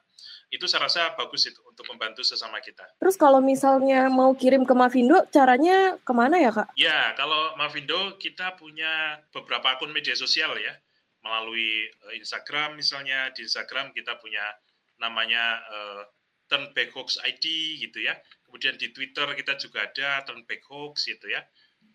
[0.53, 2.85] Itu saya rasa bagus itu untuk membantu sesama kita.
[3.01, 6.69] Terus kalau misalnya mau kirim ke Mavindo, caranya ke mana ya kak?
[6.77, 10.77] Ya, kalau Mavindo kita punya beberapa akun media sosial ya,
[11.25, 14.45] melalui uh, Instagram misalnya, di Instagram kita punya
[15.01, 16.01] namanya uh,
[16.45, 17.45] Turn Back Hoax ID
[17.81, 18.13] gitu ya.
[18.45, 21.41] Kemudian di Twitter kita juga ada Turn Back Hoax gitu ya.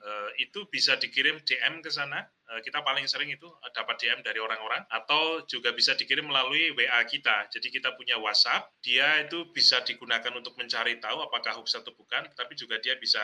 [0.01, 2.25] Uh, itu bisa dikirim DM ke sana.
[2.49, 3.45] Uh, kita paling sering itu
[3.77, 7.53] dapat DM dari orang-orang atau juga bisa dikirim melalui WA kita.
[7.53, 12.25] Jadi kita punya WhatsApp, dia itu bisa digunakan untuk mencari tahu apakah hoax atau bukan,
[12.33, 13.21] tapi juga dia bisa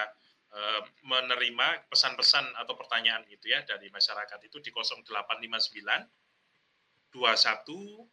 [0.53, 8.05] uh, menerima pesan-pesan atau pertanyaan gitu ya dari masyarakat itu di 0859 21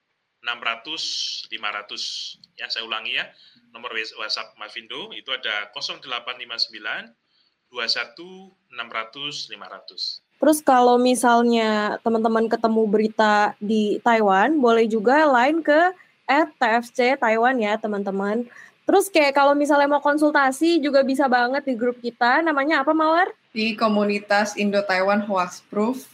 [0.43, 3.31] 600 500 ya saya ulangi ya
[3.71, 7.22] nomor WhatsApp Mavindo itu ada 0859
[7.73, 15.95] 21 600 500 Terus kalau misalnya teman-teman ketemu berita di Taiwan, boleh juga line ke
[16.27, 18.43] at TFC Taiwan ya teman-teman.
[18.83, 22.43] Terus kayak kalau misalnya mau konsultasi juga bisa banget di grup kita.
[22.43, 23.31] Namanya apa Mawar?
[23.55, 26.11] Di komunitas Indo Taiwan Hoax Proof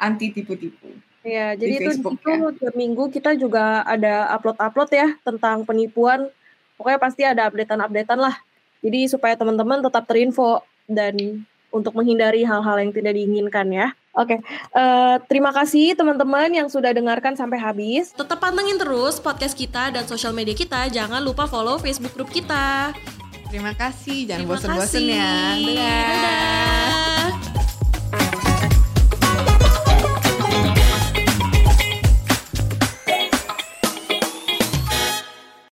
[0.00, 0.88] anti tipu-tipu.
[1.20, 2.56] Ya, jadi itu Facebook, itu ya.
[2.56, 6.32] tiap minggu kita juga ada upload-upload ya tentang penipuan.
[6.80, 8.40] Pokoknya pasti ada updatean-updatean lah.
[8.80, 13.92] Jadi supaya teman-teman tetap terinfo dan untuk menghindari hal-hal yang tidak diinginkan ya.
[14.18, 14.38] Oke, okay.
[14.74, 18.10] uh, eh, terima kasih teman-teman yang sudah dengarkan sampai habis.
[18.16, 20.90] Tetap pantengin terus podcast kita dan sosial media kita.
[20.90, 22.90] Jangan lupa follow Facebook grup kita.
[23.46, 25.54] Terima kasih, jangan bosan-bosan ya.
[25.54, 25.76] Dadah.
[25.78, 27.07] Dadah.